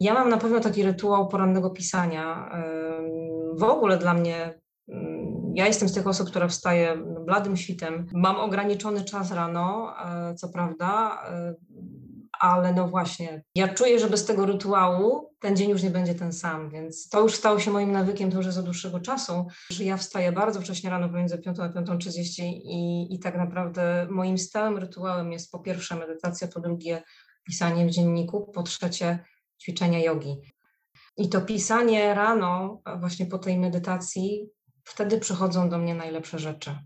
Ja 0.00 0.14
mam 0.14 0.28
na 0.28 0.38
pewno 0.38 0.60
taki 0.60 0.82
rytuał 0.82 1.28
porannego 1.28 1.70
pisania. 1.70 2.50
W 3.56 3.62
ogóle 3.62 3.98
dla 3.98 4.14
mnie 4.14 4.60
mm, 4.88 5.52
ja 5.54 5.66
jestem 5.66 5.88
z 5.88 5.94
tych 5.94 6.06
osób, 6.06 6.28
która 6.28 6.48
wstaje 6.48 6.96
bladym 7.26 7.56
świtem. 7.56 8.06
Mam 8.12 8.36
ograniczony 8.36 9.04
czas 9.04 9.32
rano, 9.32 9.94
e, 10.04 10.34
co 10.34 10.48
prawda 10.48 11.22
ale 12.40 12.72
no 12.72 12.88
właśnie, 12.88 13.42
ja 13.54 13.68
czuję, 13.68 13.98
że 13.98 14.10
bez 14.10 14.24
tego 14.24 14.46
rytuału 14.46 15.34
ten 15.40 15.56
dzień 15.56 15.70
już 15.70 15.82
nie 15.82 15.90
będzie 15.90 16.14
ten 16.14 16.32
sam, 16.32 16.70
więc 16.70 17.08
to 17.08 17.20
już 17.20 17.34
stało 17.34 17.60
się 17.60 17.70
moim 17.70 17.92
nawykiem, 17.92 18.30
to 18.30 18.36
już 18.36 18.46
jest 18.46 18.58
od 18.58 18.64
dłuższego 18.64 19.00
czasu, 19.00 19.46
że 19.70 19.84
ja 19.84 19.96
wstaję 19.96 20.32
bardzo 20.32 20.60
wcześnie 20.60 20.90
rano, 20.90 21.08
pomiędzy 21.08 21.38
5 21.38 21.58
a 21.60 21.68
5.30 21.68 22.42
i, 22.42 23.14
i 23.14 23.18
tak 23.18 23.36
naprawdę 23.36 24.06
moim 24.10 24.38
stałym 24.38 24.78
rytuałem 24.78 25.32
jest 25.32 25.50
po 25.50 25.58
pierwsze 25.58 25.96
medytacja, 25.96 26.48
po 26.48 26.60
drugie 26.60 27.02
pisanie 27.44 27.86
w 27.86 27.90
dzienniku, 27.90 28.52
po 28.54 28.62
trzecie 28.62 29.18
ćwiczenia 29.62 29.98
jogi. 29.98 30.36
I 31.16 31.28
to 31.28 31.40
pisanie 31.40 32.14
rano, 32.14 32.82
właśnie 33.00 33.26
po 33.26 33.38
tej 33.38 33.58
medytacji, 33.58 34.48
wtedy 34.84 35.20
przychodzą 35.20 35.68
do 35.68 35.78
mnie 35.78 35.94
najlepsze 35.94 36.38
rzeczy. 36.38 36.78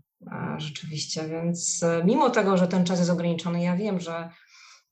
Rzeczywiście, 0.57 1.27
więc 1.27 1.83
e, 1.83 2.03
mimo 2.05 2.29
tego, 2.29 2.57
że 2.57 2.67
ten 2.67 2.85
czas 2.85 2.99
jest 2.99 3.11
ograniczony, 3.11 3.61
ja 3.61 3.75
wiem, 3.75 3.99
że 3.99 4.29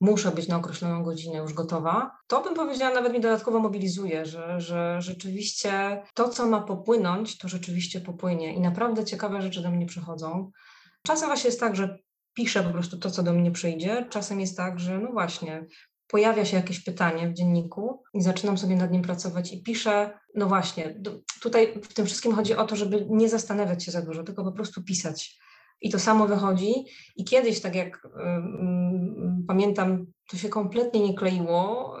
muszę 0.00 0.30
być 0.30 0.48
na 0.48 0.56
określoną 0.56 1.02
godzinę 1.02 1.38
już 1.38 1.52
gotowa, 1.52 2.10
to 2.26 2.42
bym 2.42 2.54
powiedziała, 2.54 2.94
nawet 2.94 3.12
mi 3.12 3.20
dodatkowo 3.20 3.58
mobilizuje, 3.58 4.26
że, 4.26 4.60
że 4.60 4.96
rzeczywiście 5.02 6.02
to, 6.14 6.28
co 6.28 6.46
ma 6.46 6.60
popłynąć, 6.60 7.38
to 7.38 7.48
rzeczywiście 7.48 8.00
popłynie. 8.00 8.54
I 8.54 8.60
naprawdę 8.60 9.04
ciekawe 9.04 9.42
rzeczy 9.42 9.62
do 9.62 9.70
mnie 9.70 9.86
przychodzą. 9.86 10.50
Czasem 11.02 11.28
właśnie 11.28 11.48
jest 11.48 11.60
tak, 11.60 11.76
że 11.76 11.98
piszę 12.34 12.62
po 12.62 12.70
prostu 12.70 12.98
to, 12.98 13.10
co 13.10 13.22
do 13.22 13.32
mnie 13.32 13.50
przyjdzie, 13.50 14.06
czasem 14.10 14.40
jest 14.40 14.56
tak, 14.56 14.80
że 14.80 14.98
no 14.98 15.12
właśnie, 15.12 15.66
pojawia 16.08 16.44
się 16.44 16.56
jakieś 16.56 16.84
pytanie 16.84 17.28
w 17.28 17.34
dzienniku 17.34 18.02
i 18.14 18.22
zaczynam 18.22 18.58
sobie 18.58 18.76
nad 18.76 18.90
nim 18.90 19.02
pracować 19.02 19.52
i 19.52 19.62
piszę, 19.62 20.18
no 20.34 20.46
właśnie, 20.46 21.00
tutaj 21.42 21.80
w 21.82 21.94
tym 21.94 22.06
wszystkim 22.06 22.34
chodzi 22.34 22.54
o 22.54 22.64
to, 22.64 22.76
żeby 22.76 23.06
nie 23.10 23.28
zastanawiać 23.28 23.84
się 23.84 23.92
za 23.92 24.02
dużo, 24.02 24.22
tylko 24.24 24.44
po 24.44 24.52
prostu 24.52 24.82
pisać 24.82 25.38
i 25.80 25.90
to 25.90 25.98
samo 25.98 26.26
wychodzi. 26.26 26.84
I 27.16 27.24
kiedyś, 27.24 27.60
tak 27.60 27.74
jak 27.74 28.08
pamiętam, 29.48 30.06
to 30.28 30.36
się 30.36 30.48
kompletnie 30.48 31.00
nie 31.00 31.14
kleiło. 31.14 31.96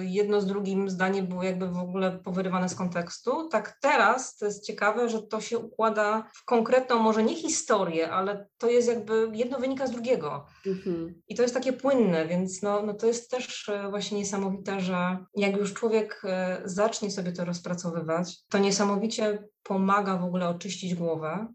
Y, 0.00 0.06
jedno 0.06 0.40
z 0.40 0.46
drugim 0.46 0.90
zdanie 0.90 1.22
było 1.22 1.42
jakby 1.42 1.68
w 1.68 1.78
ogóle 1.78 2.18
powyrywane 2.18 2.68
z 2.68 2.74
kontekstu. 2.74 3.48
Tak 3.48 3.78
teraz 3.80 4.36
to 4.36 4.46
jest 4.46 4.66
ciekawe, 4.66 5.08
że 5.08 5.22
to 5.22 5.40
się 5.40 5.58
układa 5.58 6.28
w 6.34 6.44
konkretną, 6.44 6.98
może 6.98 7.22
nie 7.22 7.34
historię, 7.34 8.10
ale 8.10 8.48
to 8.58 8.70
jest 8.70 8.88
jakby 8.88 9.30
jedno 9.32 9.58
wynika 9.58 9.86
z 9.86 9.90
drugiego. 9.90 10.46
Mhm. 10.66 11.14
I 11.28 11.34
to 11.34 11.42
jest 11.42 11.54
takie 11.54 11.72
płynne, 11.72 12.26
więc 12.26 12.62
no, 12.62 12.82
no 12.82 12.94
to 12.94 13.06
jest 13.06 13.30
też 13.30 13.68
y, 13.68 13.90
właśnie 13.90 14.18
niesamowite, 14.18 14.80
że 14.80 15.24
jak 15.36 15.56
już 15.56 15.72
człowiek 15.72 16.22
y, 16.24 16.68
zacznie 16.68 17.10
sobie 17.10 17.32
to 17.32 17.44
rozpracowywać, 17.44 18.44
to 18.48 18.58
niesamowicie 18.58 19.48
pomaga 19.62 20.16
w 20.16 20.24
ogóle 20.24 20.48
oczyścić 20.48 20.94
głowę, 20.94 21.46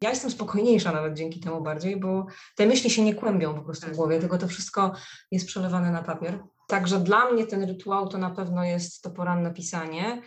ja 0.00 0.10
jestem 0.10 0.30
spokojniejsza 0.30 0.92
nawet 0.92 1.14
dzięki 1.14 1.40
temu 1.40 1.60
bardziej, 1.60 2.00
bo 2.00 2.26
te 2.56 2.66
myśli 2.66 2.90
się 2.90 3.02
nie 3.02 3.14
kłębią 3.14 3.54
po 3.54 3.62
prostu 3.62 3.86
w 3.86 3.96
głowie, 3.96 4.20
tylko 4.20 4.38
to 4.38 4.48
wszystko 4.48 4.92
jest 5.30 5.46
przelewane 5.46 5.90
na 5.90 6.02
papier. 6.02 6.38
Także 6.68 6.98
dla 6.98 7.30
mnie 7.30 7.46
ten 7.46 7.64
rytuał 7.64 8.08
to 8.08 8.18
na 8.18 8.30
pewno 8.30 8.64
jest 8.64 9.02
to 9.02 9.10
poranne 9.10 9.54
pisanie, 9.54 10.22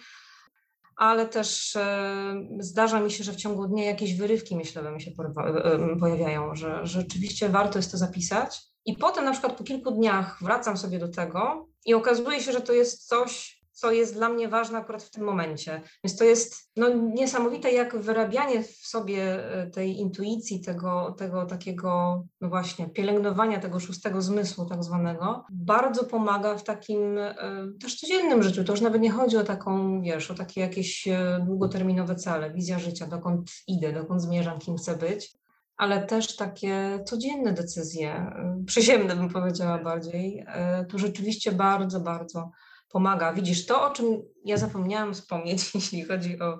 ale 0.95 1.27
też 1.27 1.75
e, 1.75 2.47
zdarza 2.60 2.99
mi 2.99 3.12
się, 3.12 3.23
że 3.23 3.31
w 3.31 3.36
ciągu 3.36 3.67
dnia 3.67 3.86
jakieś 3.86 4.17
wyrywki 4.17 4.55
myślowe 4.55 4.91
mi 4.91 5.01
się 5.01 5.12
e, 5.12 5.63
e, 5.63 5.95
pojawiają, 5.99 6.55
że, 6.55 6.88
że 6.88 7.01
rzeczywiście 7.01 7.49
warto 7.49 7.79
jest 7.79 7.91
to 7.91 7.97
zapisać. 7.97 8.62
I 8.86 8.97
potem 8.97 9.25
na 9.25 9.31
przykład 9.31 9.57
po 9.57 9.63
kilku 9.63 9.91
dniach 9.91 10.38
wracam 10.43 10.77
sobie 10.77 10.99
do 10.99 11.07
tego 11.07 11.67
i 11.86 11.93
okazuje 11.93 12.41
się, 12.41 12.51
że 12.51 12.62
to 12.62 12.73
jest 12.73 13.07
coś, 13.07 13.61
co 13.81 13.91
jest 13.91 14.13
dla 14.13 14.29
mnie 14.29 14.47
ważne 14.47 14.77
akurat 14.77 15.03
w 15.03 15.09
tym 15.11 15.23
momencie. 15.23 15.81
Więc 16.03 16.17
to 16.17 16.23
jest 16.23 16.71
no, 16.75 16.89
niesamowite, 16.89 17.71
jak 17.71 17.97
wyrabianie 17.97 18.63
w 18.63 18.69
sobie 18.69 19.51
e, 19.53 19.67
tej 19.67 19.99
intuicji, 19.99 20.61
tego, 20.61 21.15
tego 21.17 21.45
takiego, 21.45 22.23
no 22.41 22.49
właśnie, 22.49 22.89
pielęgnowania 22.89 23.59
tego 23.59 23.79
szóstego 23.79 24.21
zmysłu, 24.21 24.65
tak 24.65 24.83
zwanego, 24.83 25.45
bardzo 25.51 26.03
pomaga 26.03 26.57
w 26.57 26.63
takim 26.63 27.17
e, 27.17 27.35
też 27.81 27.99
codziennym 27.99 28.43
życiu. 28.43 28.63
To 28.63 28.73
już 28.73 28.81
nawet 28.81 29.01
nie 29.01 29.11
chodzi 29.11 29.37
o 29.37 29.43
taką, 29.43 30.01
wiesz, 30.01 30.31
o 30.31 30.35
takie 30.35 30.61
jakieś 30.61 31.07
e, 31.07 31.45
długoterminowe 31.45 32.15
cele, 32.15 32.53
wizja 32.53 32.79
życia, 32.79 33.07
dokąd 33.07 33.51
idę, 33.67 33.93
dokąd 33.93 34.21
zmierzam, 34.21 34.59
kim 34.59 34.77
chcę 34.77 34.97
być 34.97 35.41
ale 35.77 36.05
też 36.05 36.35
takie 36.35 36.99
codzienne 37.05 37.53
decyzje, 37.53 38.31
przyziemne 38.65 39.15
bym 39.15 39.29
powiedziała 39.29 39.83
bardziej, 39.83 40.45
to 40.89 40.97
rzeczywiście 40.97 41.51
bardzo, 41.51 41.99
bardzo 41.99 42.51
pomaga. 42.91 43.34
Widzisz, 43.34 43.65
to 43.65 43.88
o 43.88 43.89
czym 43.89 44.21
ja 44.45 44.58
zapomniałam 44.58 45.13
wspomnieć, 45.13 45.69
jeśli 45.75 46.04
chodzi 46.04 46.39
o, 46.39 46.60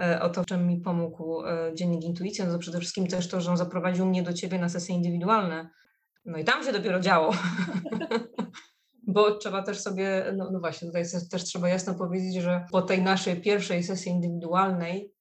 e, 0.00 0.22
o 0.22 0.30
to, 0.30 0.44
czym 0.44 0.66
mi 0.66 0.80
pomógł 0.80 1.46
e, 1.46 1.70
Dziennik 1.74 2.04
Intuicji, 2.04 2.44
no 2.44 2.52
to 2.52 2.58
przede 2.58 2.78
wszystkim 2.78 3.06
też 3.06 3.28
to, 3.28 3.40
że 3.40 3.50
on 3.50 3.56
zaprowadził 3.56 4.06
mnie 4.06 4.22
do 4.22 4.32
Ciebie 4.32 4.58
na 4.58 4.68
sesje 4.68 4.94
indywidualne. 4.94 5.70
No 6.24 6.38
i 6.38 6.44
tam 6.44 6.64
się 6.64 6.72
dopiero 6.72 7.00
działo. 7.00 7.32
Bo 9.06 9.34
trzeba 9.34 9.62
też 9.62 9.80
sobie, 9.80 10.32
no, 10.36 10.50
no 10.52 10.60
właśnie, 10.60 10.88
tutaj 10.88 11.04
też 11.30 11.44
trzeba 11.44 11.68
jasno 11.68 11.94
powiedzieć, 11.94 12.42
że 12.42 12.66
po 12.70 12.82
tej 12.82 13.02
naszej 13.02 13.40
pierwszej 13.40 13.84
sesji 13.84 14.12
indywidualnej 14.12 15.12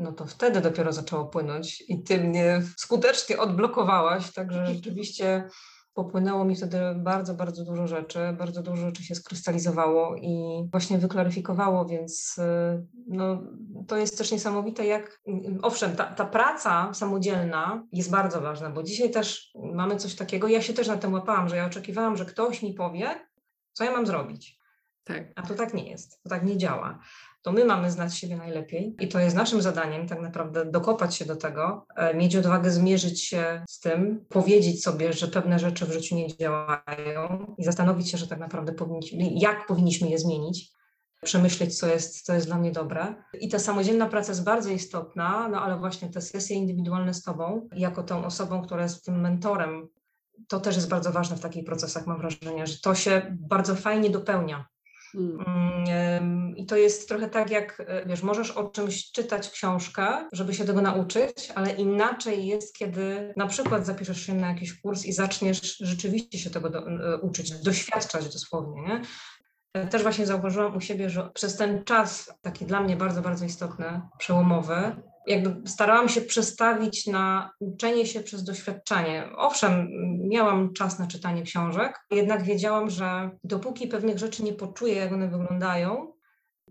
no 0.00 0.12
to 0.12 0.26
wtedy 0.26 0.60
dopiero 0.60 0.92
zaczęło 0.92 1.24
płynąć 1.24 1.84
i 1.88 2.02
ty 2.02 2.18
mnie 2.18 2.62
skutecznie 2.76 3.38
odblokowałaś, 3.38 4.32
także 4.32 4.66
rzeczywiście 4.66 5.48
popłynęło 5.94 6.44
mi 6.44 6.56
wtedy 6.56 6.78
bardzo, 6.96 7.34
bardzo 7.34 7.64
dużo 7.64 7.86
rzeczy, 7.86 8.18
bardzo 8.38 8.62
dużo 8.62 8.76
rzeczy 8.76 9.04
się 9.04 9.14
skrystalizowało 9.14 10.16
i 10.16 10.64
właśnie 10.70 10.98
wyklaryfikowało, 10.98 11.84
więc 11.84 12.38
y, 12.38 12.86
no, 13.06 13.42
to 13.86 13.96
jest 13.96 14.18
też 14.18 14.32
niesamowite, 14.32 14.86
jak 14.86 15.22
owszem, 15.62 15.96
ta, 15.96 16.04
ta 16.04 16.24
praca 16.24 16.94
samodzielna 16.94 17.86
jest 17.92 18.10
bardzo 18.10 18.40
ważna, 18.40 18.70
bo 18.70 18.82
dzisiaj 18.82 19.10
też 19.10 19.52
mamy 19.74 19.96
coś 19.96 20.14
takiego, 20.14 20.48
ja 20.48 20.62
się 20.62 20.72
też 20.72 20.88
na 20.88 20.96
tym 20.96 21.12
łapałam, 21.12 21.48
że 21.48 21.56
ja 21.56 21.66
oczekiwałam, 21.66 22.16
że 22.16 22.24
ktoś 22.24 22.62
mi 22.62 22.74
powie, 22.74 23.26
co 23.72 23.84
ja 23.84 23.92
mam 23.92 24.06
zrobić. 24.06 24.60
Tak. 25.04 25.32
A 25.36 25.42
to 25.42 25.54
tak 25.54 25.74
nie 25.74 25.90
jest, 25.90 26.22
to 26.22 26.28
tak 26.28 26.44
nie 26.44 26.56
działa 26.56 26.98
to 27.42 27.52
my 27.52 27.64
mamy 27.64 27.90
znać 27.90 28.18
siebie 28.18 28.36
najlepiej 28.36 28.96
i 29.00 29.08
to 29.08 29.18
jest 29.18 29.36
naszym 29.36 29.62
zadaniem 29.62 30.08
tak 30.08 30.20
naprawdę 30.20 30.64
dokopać 30.64 31.16
się 31.16 31.24
do 31.24 31.36
tego, 31.36 31.86
e, 31.96 32.14
mieć 32.14 32.36
odwagę 32.36 32.70
zmierzyć 32.70 33.24
się 33.24 33.64
z 33.68 33.80
tym, 33.80 34.24
powiedzieć 34.28 34.82
sobie, 34.82 35.12
że 35.12 35.28
pewne 35.28 35.58
rzeczy 35.58 35.86
w 35.86 35.92
życiu 35.92 36.14
nie 36.14 36.36
działają 36.36 37.54
i 37.58 37.64
zastanowić 37.64 38.10
się, 38.10 38.18
że 38.18 38.26
tak 38.26 38.38
naprawdę 38.38 38.72
jak 39.30 39.66
powinniśmy 39.66 40.08
je 40.08 40.18
zmienić 40.18 40.70
przemyśleć, 41.22 41.78
co 41.78 41.86
jest, 41.86 42.22
co 42.22 42.34
jest 42.34 42.46
dla 42.46 42.58
mnie 42.58 42.72
dobre. 42.72 43.14
I 43.40 43.48
ta 43.48 43.58
samodzielna 43.58 44.06
praca 44.06 44.32
jest 44.32 44.44
bardzo 44.44 44.70
istotna, 44.70 45.48
no 45.48 45.62
ale 45.62 45.78
właśnie 45.78 46.08
te 46.08 46.20
sesje 46.20 46.56
indywidualne 46.56 47.14
z 47.14 47.22
Tobą, 47.22 47.68
jako 47.76 48.02
tą 48.02 48.24
osobą, 48.24 48.62
która 48.62 48.82
jest 48.82 49.04
tym 49.04 49.20
mentorem, 49.20 49.88
to 50.48 50.60
też 50.60 50.76
jest 50.76 50.88
bardzo 50.88 51.12
ważne 51.12 51.36
w 51.36 51.40
takich 51.40 51.64
procesach, 51.64 52.06
mam 52.06 52.18
wrażenie, 52.18 52.66
że 52.66 52.80
to 52.80 52.94
się 52.94 53.36
bardzo 53.40 53.74
fajnie 53.74 54.10
dopełnia. 54.10 54.66
Mm. 55.14 56.56
I 56.56 56.66
to 56.66 56.76
jest 56.76 57.08
trochę 57.08 57.28
tak, 57.28 57.50
jak 57.50 57.82
e, 57.86 58.06
wiesz, 58.06 58.22
możesz 58.22 58.50
o 58.50 58.68
czymś 58.68 59.12
czytać 59.12 59.50
książkę, 59.50 60.28
żeby 60.32 60.54
się 60.54 60.64
tego 60.64 60.80
nauczyć, 60.80 61.52
ale 61.54 61.70
inaczej 61.70 62.46
jest, 62.46 62.76
kiedy 62.76 63.34
na 63.36 63.46
przykład 63.46 63.86
zapiszesz 63.86 64.26
się 64.26 64.34
na 64.34 64.48
jakiś 64.48 64.80
kurs 64.80 65.04
i 65.04 65.12
zaczniesz 65.12 65.78
rzeczywiście 65.78 66.38
się 66.38 66.50
tego 66.50 66.70
do, 66.70 66.88
e, 66.88 67.20
uczyć, 67.20 67.50
doświadczać 67.50 68.24
dosłownie. 68.24 68.82
Nie? 68.82 69.02
E, 69.74 69.86
też 69.86 70.02
właśnie 70.02 70.26
zauważyłam 70.26 70.76
u 70.76 70.80
siebie, 70.80 71.10
że 71.10 71.30
przez 71.34 71.56
ten 71.56 71.84
czas, 71.84 72.32
taki 72.40 72.66
dla 72.66 72.80
mnie 72.80 72.96
bardzo, 72.96 73.22
bardzo 73.22 73.44
istotny, 73.44 74.00
przełomowy, 74.18 74.96
jakby 75.30 75.68
starałam 75.68 76.08
się 76.08 76.20
przestawić 76.20 77.06
na 77.06 77.50
uczenie 77.60 78.06
się 78.06 78.20
przez 78.20 78.44
doświadczenie. 78.44 79.28
Owszem, 79.36 79.88
miałam 80.28 80.72
czas 80.72 80.98
na 80.98 81.06
czytanie 81.06 81.42
książek, 81.42 82.00
jednak 82.10 82.42
wiedziałam, 82.42 82.90
że 82.90 83.30
dopóki 83.44 83.88
pewnych 83.88 84.18
rzeczy 84.18 84.42
nie 84.42 84.52
poczuję, 84.52 84.94
jak 84.94 85.12
one 85.12 85.28
wyglądają, 85.28 86.12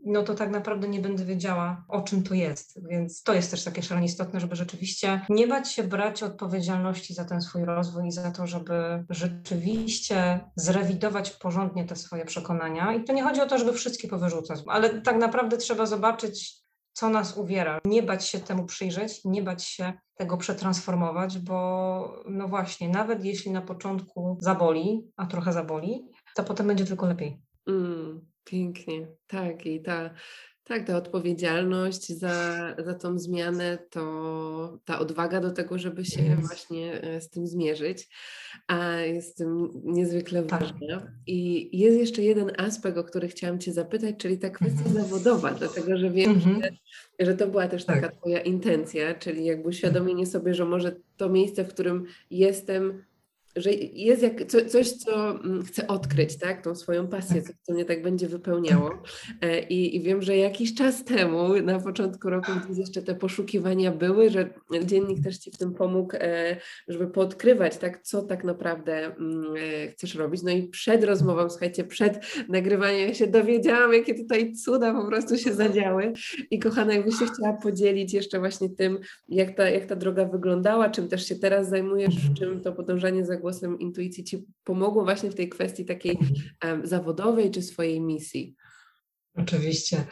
no 0.05 0.23
to 0.23 0.35
tak 0.35 0.51
naprawdę 0.51 0.87
nie 0.87 0.99
będę 0.99 1.25
wiedziała, 1.25 1.85
o 1.87 2.01
czym 2.01 2.23
to 2.23 2.33
jest. 2.33 2.87
Więc 2.89 3.23
to 3.23 3.33
jest 3.33 3.51
też 3.51 3.63
takie 3.63 3.81
szalenie 3.81 4.07
istotne, 4.07 4.39
żeby 4.39 4.55
rzeczywiście 4.55 5.21
nie 5.29 5.47
bać 5.47 5.71
się 5.71 5.83
brać 5.83 6.23
odpowiedzialności 6.23 7.13
za 7.13 7.25
ten 7.25 7.41
swój 7.41 7.65
rozwój 7.65 8.07
i 8.07 8.11
za 8.11 8.31
to, 8.31 8.47
żeby 8.47 9.05
rzeczywiście 9.09 10.39
zrewidować 10.55 11.31
porządnie 11.31 11.85
te 11.85 11.95
swoje 11.95 12.25
przekonania. 12.25 12.93
I 12.93 13.03
to 13.03 13.13
nie 13.13 13.23
chodzi 13.23 13.41
o 13.41 13.47
to, 13.47 13.57
żeby 13.57 13.73
wszystkie 13.73 14.07
powyrzucać, 14.07 14.59
ale 14.67 15.01
tak 15.01 15.17
naprawdę 15.17 15.57
trzeba 15.57 15.85
zobaczyć, 15.85 16.59
co 16.93 17.09
nas 17.09 17.37
uwiera. 17.37 17.79
Nie 17.85 18.03
bać 18.03 18.27
się 18.27 18.39
temu 18.39 18.65
przyjrzeć, 18.65 19.25
nie 19.25 19.43
bać 19.43 19.63
się 19.63 19.93
tego 20.15 20.37
przetransformować, 20.37 21.39
bo 21.39 22.23
no 22.29 22.47
właśnie, 22.47 22.89
nawet 22.89 23.25
jeśli 23.25 23.51
na 23.51 23.61
początku 23.61 24.37
zaboli, 24.41 25.11
a 25.17 25.25
trochę 25.25 25.53
zaboli, 25.53 26.05
to 26.35 26.43
potem 26.43 26.67
będzie 26.67 26.85
tylko 26.85 27.07
lepiej. 27.07 27.41
Mm, 27.67 28.25
pięknie, 28.43 29.07
tak. 29.27 29.65
I 29.65 29.81
ta 29.81 30.09
tak, 30.69 30.87
ta 30.87 30.97
odpowiedzialność 30.97 32.17
za, 32.17 32.75
za 32.85 32.93
tą 32.93 33.19
zmianę, 33.19 33.77
to 33.89 34.79
ta 34.85 34.99
odwaga 34.99 35.41
do 35.41 35.51
tego, 35.51 35.77
żeby 35.77 36.05
się 36.05 36.21
yes. 36.21 36.47
właśnie 36.47 37.01
e, 37.01 37.21
z 37.21 37.29
tym 37.29 37.47
zmierzyć, 37.47 38.07
a 38.67 38.95
jest 38.95 39.37
tym 39.37 39.69
niezwykle 39.83 40.43
tak. 40.43 40.61
ważna. 40.61 41.11
I 41.27 41.69
jest 41.79 41.99
jeszcze 41.99 42.21
jeden 42.21 42.51
aspekt, 42.57 42.97
o 42.97 43.03
który 43.03 43.27
chciałam 43.27 43.59
Cię 43.59 43.73
zapytać, 43.73 44.15
czyli 44.17 44.37
ta 44.37 44.49
kwestia 44.49 44.81
mm 44.81 44.93
-hmm. 44.93 45.01
zawodowa, 45.01 45.51
dlatego 45.51 45.97
że 45.97 46.09
wiem, 46.09 46.31
mm 46.31 46.41
-hmm. 46.41 46.63
że, 47.19 47.25
że 47.25 47.35
to 47.35 47.47
była 47.47 47.67
też 47.67 47.85
tak. 47.85 48.01
taka 48.01 48.15
Twoja 48.15 48.39
intencja, 48.39 49.15
czyli 49.15 49.45
jakby 49.45 49.69
uświadomienie 49.69 50.25
sobie, 50.25 50.53
że 50.53 50.65
może 50.65 50.95
to 51.17 51.29
miejsce, 51.29 51.63
w 51.63 51.69
którym 51.69 52.05
jestem, 52.31 53.03
że 53.55 53.71
jest 53.93 54.23
jak 54.23 54.45
co, 54.45 54.65
coś, 54.65 54.91
co 54.91 55.29
mm, 55.29 55.63
chcę 55.63 55.87
odkryć, 55.87 56.37
tak? 56.37 56.63
Tą 56.63 56.75
swoją 56.75 57.07
pasję, 57.07 57.41
coś, 57.41 57.55
co 57.61 57.73
mnie 57.73 57.85
tak 57.85 58.01
będzie 58.01 58.27
wypełniało. 58.27 58.91
E, 59.41 59.59
I, 59.59 59.95
I, 59.95 60.01
wiem, 60.01 60.21
że 60.21 60.37
jakiś 60.37 60.75
czas 60.75 61.03
temu, 61.03 61.61
na 61.61 61.79
początku 61.79 62.29
roku, 62.29 62.51
gdzieś 62.65 62.77
jeszcze 62.77 63.01
te 63.01 63.15
poszukiwania 63.15 63.91
były, 63.91 64.29
że 64.29 64.49
dziennik 64.83 65.23
też 65.23 65.37
Ci 65.37 65.51
w 65.51 65.57
tym 65.57 65.73
pomógł, 65.73 66.15
e, 66.15 66.57
żeby 66.87 67.07
podkrywać, 67.07 67.77
tak, 67.77 68.03
co 68.03 68.21
tak 68.21 68.43
naprawdę 68.43 69.05
mm, 69.05 69.53
e, 69.85 69.87
chcesz 69.87 70.15
robić. 70.15 70.43
No 70.43 70.51
i 70.51 70.63
przed 70.63 71.03
rozmową, 71.03 71.49
słuchajcie, 71.49 71.83
przed 71.83 72.19
nagrywaniem 72.49 73.13
się 73.13 73.27
dowiedziałam, 73.27 73.93
jakie 73.93 74.15
tutaj 74.15 74.53
cuda 74.53 74.93
po 74.93 75.07
prostu 75.07 75.37
się 75.37 75.53
zadziały. 75.53 76.13
I 76.51 76.59
kochana, 76.59 76.93
jakbyś 76.93 77.19
się 77.19 77.25
chciała 77.25 77.57
podzielić 77.57 78.13
jeszcze 78.13 78.39
właśnie 78.39 78.69
tym, 78.69 78.99
jak 79.29 79.55
ta, 79.55 79.69
jak 79.69 79.85
ta 79.85 79.95
droga 79.95 80.25
wyglądała, 80.25 80.89
czym 80.89 81.07
też 81.07 81.25
się 81.25 81.35
teraz 81.35 81.69
zajmujesz, 81.69 82.15
w 82.15 82.33
czym 82.33 82.61
to 82.61 82.71
podążanie 82.73 83.25
za 83.25 83.37
głosem 83.37 83.48
intuicji 83.79 84.23
Ci 84.23 84.45
pomogło 84.63 85.03
właśnie 85.03 85.31
w 85.31 85.35
tej 85.35 85.49
kwestii 85.49 85.85
takiej 85.85 86.17
um, 86.65 86.87
zawodowej 86.87 87.51
czy 87.51 87.61
swojej 87.61 88.01
misji? 88.01 88.55
Oczywiście. 89.35 90.05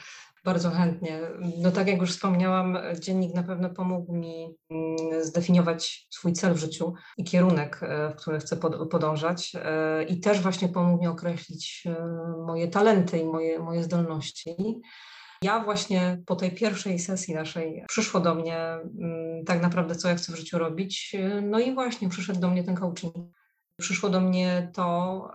Bardzo 0.47 0.69
chętnie. 0.69 1.21
No 1.57 1.71
tak 1.71 1.87
jak 1.87 2.01
już 2.01 2.11
wspomniałam, 2.11 2.77
dziennik 2.99 3.33
na 3.33 3.43
pewno 3.43 3.69
pomógł 3.69 4.13
mi 4.13 4.55
mm, 4.69 5.23
zdefiniować 5.23 6.07
swój 6.09 6.33
cel 6.33 6.53
w 6.53 6.57
życiu 6.57 6.93
i 7.17 7.23
kierunek, 7.23 7.79
e, 7.83 8.09
w 8.09 8.15
który 8.15 8.39
chcę 8.39 8.57
podążać 8.91 9.51
e, 9.55 10.03
i 10.03 10.19
też 10.19 10.41
właśnie 10.41 10.69
pomógł 10.69 11.01
mi 11.01 11.07
określić 11.07 11.83
e, 11.85 11.95
moje 12.45 12.67
talenty 12.67 13.19
i 13.19 13.25
moje, 13.25 13.59
moje 13.59 13.83
zdolności. 13.83 14.55
Ja 15.41 15.63
właśnie 15.63 16.23
po 16.25 16.35
tej 16.35 16.51
pierwszej 16.51 16.99
sesji 16.99 17.35
naszej 17.35 17.83
przyszło 17.87 18.19
do 18.19 18.35
mnie 18.35 18.57
mm, 18.57 19.45
tak 19.45 19.61
naprawdę, 19.61 19.95
co 19.95 20.09
ja 20.09 20.15
chcę 20.15 20.33
w 20.33 20.35
życiu 20.35 20.57
robić. 20.57 21.15
No 21.41 21.59
i 21.59 21.73
właśnie 21.73 22.09
przyszedł 22.09 22.39
do 22.39 22.49
mnie 22.49 22.63
ten 22.63 22.75
coaching. 22.75 23.15
przyszło 23.79 24.09
do 24.09 24.21
mnie 24.21 24.71
to, 24.73 25.31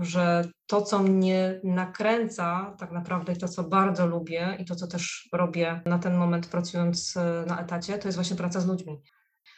że 0.00 0.48
to, 0.66 0.82
co 0.82 0.98
mnie 0.98 1.60
nakręca, 1.64 2.76
tak 2.78 2.92
naprawdę 2.92 3.32
i 3.32 3.36
to, 3.36 3.48
co 3.48 3.64
bardzo 3.64 4.06
lubię 4.06 4.56
i 4.58 4.64
to, 4.64 4.76
co 4.76 4.86
też 4.86 5.28
robię 5.32 5.80
na 5.86 5.98
ten 5.98 6.16
moment 6.16 6.46
pracując 6.46 7.14
na 7.46 7.60
etacie, 7.60 7.98
to 7.98 8.08
jest 8.08 8.18
właśnie 8.18 8.36
praca 8.36 8.60
z 8.60 8.66
ludźmi. 8.66 9.02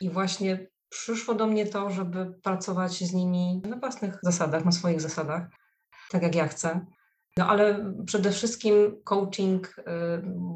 I 0.00 0.10
właśnie 0.10 0.66
przyszło 0.88 1.34
do 1.34 1.46
mnie 1.46 1.66
to, 1.66 1.90
żeby 1.90 2.34
pracować 2.42 2.92
z 2.92 3.12
nimi 3.12 3.62
na 3.64 3.76
własnych 3.76 4.18
zasadach, 4.22 4.64
na 4.64 4.72
swoich 4.72 5.00
zasadach, 5.00 5.48
tak 6.10 6.22
jak 6.22 6.34
ja 6.34 6.48
chcę. 6.48 6.86
No 7.38 7.46
ale 7.46 7.92
przede 8.06 8.30
wszystkim 8.30 8.74
coaching 9.04 9.78
y, 9.78 9.82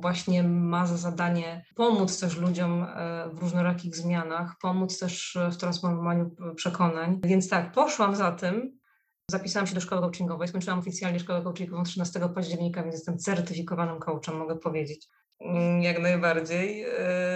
właśnie 0.01 0.43
ma 0.43 0.87
za 0.87 0.97
zadanie 0.97 1.65
pomóc 1.75 2.21
też 2.21 2.37
ludziom 2.37 2.83
y, 2.83 2.87
w 3.33 3.39
różnorakich 3.39 3.97
zmianach, 3.97 4.57
pomóc 4.61 4.99
też 4.99 5.39
w 5.53 5.57
transformowaniu 5.57 6.31
przekonań. 6.57 7.21
Więc 7.25 7.49
tak, 7.49 7.73
poszłam 7.73 8.17
za 8.17 8.33
tym, 8.33 8.79
zapisałam 9.31 9.67
się 9.67 9.75
do 9.75 9.81
szkoły 9.81 10.01
coachingowej, 10.01 10.49
skończyłam 10.49 10.79
oficjalnie 10.79 11.21
szkołę 11.21 11.43
coachingową 11.43 11.83
13 11.83 12.21
października, 12.35 12.83
więc 12.83 12.95
jestem 12.95 13.19
certyfikowanym 13.19 13.99
coachem, 13.99 14.37
mogę 14.37 14.57
powiedzieć. 14.57 15.09
Mm, 15.41 15.83
jak 15.83 16.01
najbardziej. 16.01 16.85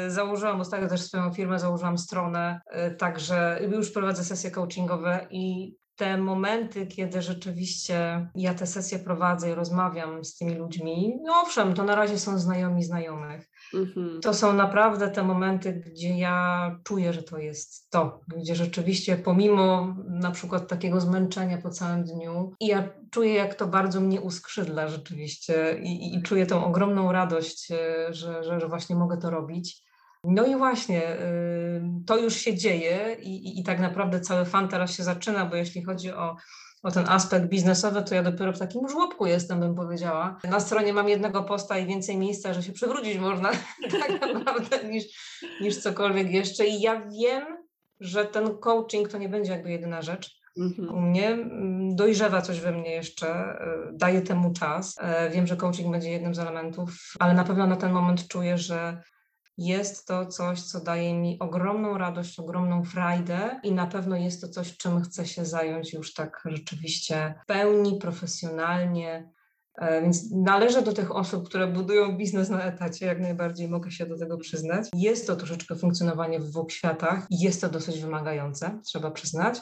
Y, 0.06 0.10
założyłam 0.10 0.60
ostatnio 0.60 0.88
też 0.88 1.00
swoją 1.00 1.32
firmę, 1.32 1.58
założyłam 1.58 1.98
stronę, 1.98 2.60
także 2.98 3.60
już 3.72 3.90
prowadzę 3.90 4.24
sesje 4.24 4.50
coachingowe 4.50 5.26
i 5.30 5.76
te 5.96 6.16
momenty, 6.16 6.86
kiedy 6.86 7.22
rzeczywiście 7.22 8.28
ja 8.34 8.54
te 8.54 8.66
sesje 8.66 8.98
prowadzę 8.98 9.50
i 9.50 9.54
rozmawiam 9.54 10.24
z 10.24 10.36
tymi 10.36 10.54
ludźmi, 10.54 11.18
no 11.22 11.32
owszem, 11.42 11.74
to 11.74 11.84
na 11.84 11.94
razie 11.94 12.18
są 12.18 12.38
znajomi 12.38 12.84
znajomych. 12.84 13.50
Mhm. 13.74 14.20
To 14.20 14.34
są 14.34 14.52
naprawdę 14.52 15.10
te 15.10 15.22
momenty, 15.22 15.72
gdzie 15.72 16.18
ja 16.18 16.70
czuję, 16.84 17.12
że 17.12 17.22
to 17.22 17.38
jest 17.38 17.90
to, 17.90 18.20
gdzie 18.36 18.54
rzeczywiście 18.54 19.16
pomimo 19.16 19.94
na 20.08 20.30
przykład 20.30 20.68
takiego 20.68 21.00
zmęczenia 21.00 21.58
po 21.58 21.70
całym 21.70 22.04
dniu, 22.04 22.52
i 22.60 22.66
ja 22.66 22.88
czuję, 23.10 23.34
jak 23.34 23.54
to 23.54 23.66
bardzo 23.66 24.00
mnie 24.00 24.20
uskrzydla 24.20 24.88
rzeczywiście 24.88 25.78
i, 25.82 26.16
i 26.16 26.22
czuję 26.22 26.46
tą 26.46 26.64
ogromną 26.64 27.12
radość, 27.12 27.70
e, 27.70 28.14
że, 28.14 28.44
że, 28.44 28.60
że 28.60 28.68
właśnie 28.68 28.96
mogę 28.96 29.16
to 29.16 29.30
robić. 29.30 29.85
No 30.24 30.46
i 30.46 30.56
właśnie, 30.56 31.02
to 32.06 32.18
już 32.18 32.36
się 32.36 32.54
dzieje 32.54 33.16
i, 33.22 33.48
i, 33.48 33.60
i, 33.60 33.64
tak 33.64 33.80
naprawdę 33.80 34.20
cały 34.20 34.44
fan 34.44 34.68
teraz 34.68 34.96
się 34.96 35.02
zaczyna, 35.02 35.46
bo 35.46 35.56
jeśli 35.56 35.84
chodzi 35.84 36.12
o, 36.12 36.36
o 36.82 36.90
ten 36.90 37.08
aspekt 37.08 37.46
biznesowy, 37.46 38.02
to 38.02 38.14
ja 38.14 38.22
dopiero 38.22 38.52
w 38.52 38.58
takim 38.58 38.88
żłobku 38.88 39.26
jestem, 39.26 39.60
bym 39.60 39.74
powiedziała. 39.74 40.40
Na 40.44 40.60
stronie 40.60 40.92
mam 40.92 41.08
jednego 41.08 41.42
posta 41.42 41.78
i 41.78 41.86
więcej 41.86 42.16
miejsca, 42.16 42.54
że 42.54 42.62
się 42.62 42.72
przewrócić 42.72 43.18
można 43.18 43.50
tak 44.00 44.34
naprawdę 44.34 44.84
niż, 44.84 45.04
niż 45.60 45.76
cokolwiek 45.76 46.30
jeszcze. 46.30 46.66
I 46.66 46.80
ja 46.80 47.02
wiem, 47.08 47.44
że 48.00 48.24
ten 48.24 48.58
coaching 48.58 49.08
to 49.08 49.18
nie 49.18 49.28
będzie 49.28 49.52
jakby 49.52 49.70
jedyna 49.70 50.02
rzecz. 50.02 50.36
Mhm. 50.58 50.94
U 50.94 51.00
mnie 51.00 51.38
dojrzewa 51.94 52.42
coś 52.42 52.60
we 52.60 52.72
mnie 52.72 52.90
jeszcze, 52.90 53.28
e, 53.28 53.58
daję 53.92 54.22
temu 54.22 54.52
czas. 54.52 54.96
E, 55.00 55.30
wiem, 55.30 55.46
że 55.46 55.56
coaching 55.56 55.92
będzie 55.92 56.10
jednym 56.10 56.34
z 56.34 56.38
elementów, 56.38 56.90
ale 57.18 57.34
na 57.34 57.44
pewno 57.44 57.66
na 57.66 57.76
ten 57.76 57.92
moment 57.92 58.28
czuję, 58.28 58.58
że 58.58 59.02
jest 59.58 60.06
to 60.06 60.26
coś, 60.26 60.62
co 60.62 60.80
daje 60.80 61.14
mi 61.14 61.38
ogromną 61.38 61.98
radość, 61.98 62.38
ogromną 62.38 62.84
frajdę 62.84 63.60
i 63.62 63.72
na 63.72 63.86
pewno 63.86 64.16
jest 64.16 64.40
to 64.40 64.48
coś, 64.48 64.76
czym 64.76 65.02
chcę 65.02 65.26
się 65.26 65.44
zająć 65.44 65.92
już 65.92 66.14
tak 66.14 66.42
rzeczywiście 66.44 67.34
w 67.42 67.46
pełni, 67.46 67.98
profesjonalnie. 67.98 69.30
E, 69.78 70.02
więc 70.02 70.30
należę 70.30 70.82
do 70.82 70.92
tych 70.92 71.16
osób, 71.16 71.48
które 71.48 71.66
budują 71.66 72.16
biznes 72.16 72.48
na 72.48 72.62
etacie, 72.62 73.06
jak 73.06 73.20
najbardziej 73.20 73.68
mogę 73.68 73.90
się 73.90 74.06
do 74.06 74.18
tego 74.18 74.38
przyznać. 74.38 74.88
Jest 74.94 75.26
to 75.26 75.36
troszeczkę 75.36 75.76
funkcjonowanie 75.76 76.40
w 76.40 76.48
dwóch 76.48 76.72
światach 76.72 77.26
i 77.30 77.40
jest 77.40 77.60
to 77.60 77.68
dosyć 77.68 78.00
wymagające, 78.00 78.80
trzeba 78.84 79.10
przyznać. 79.10 79.58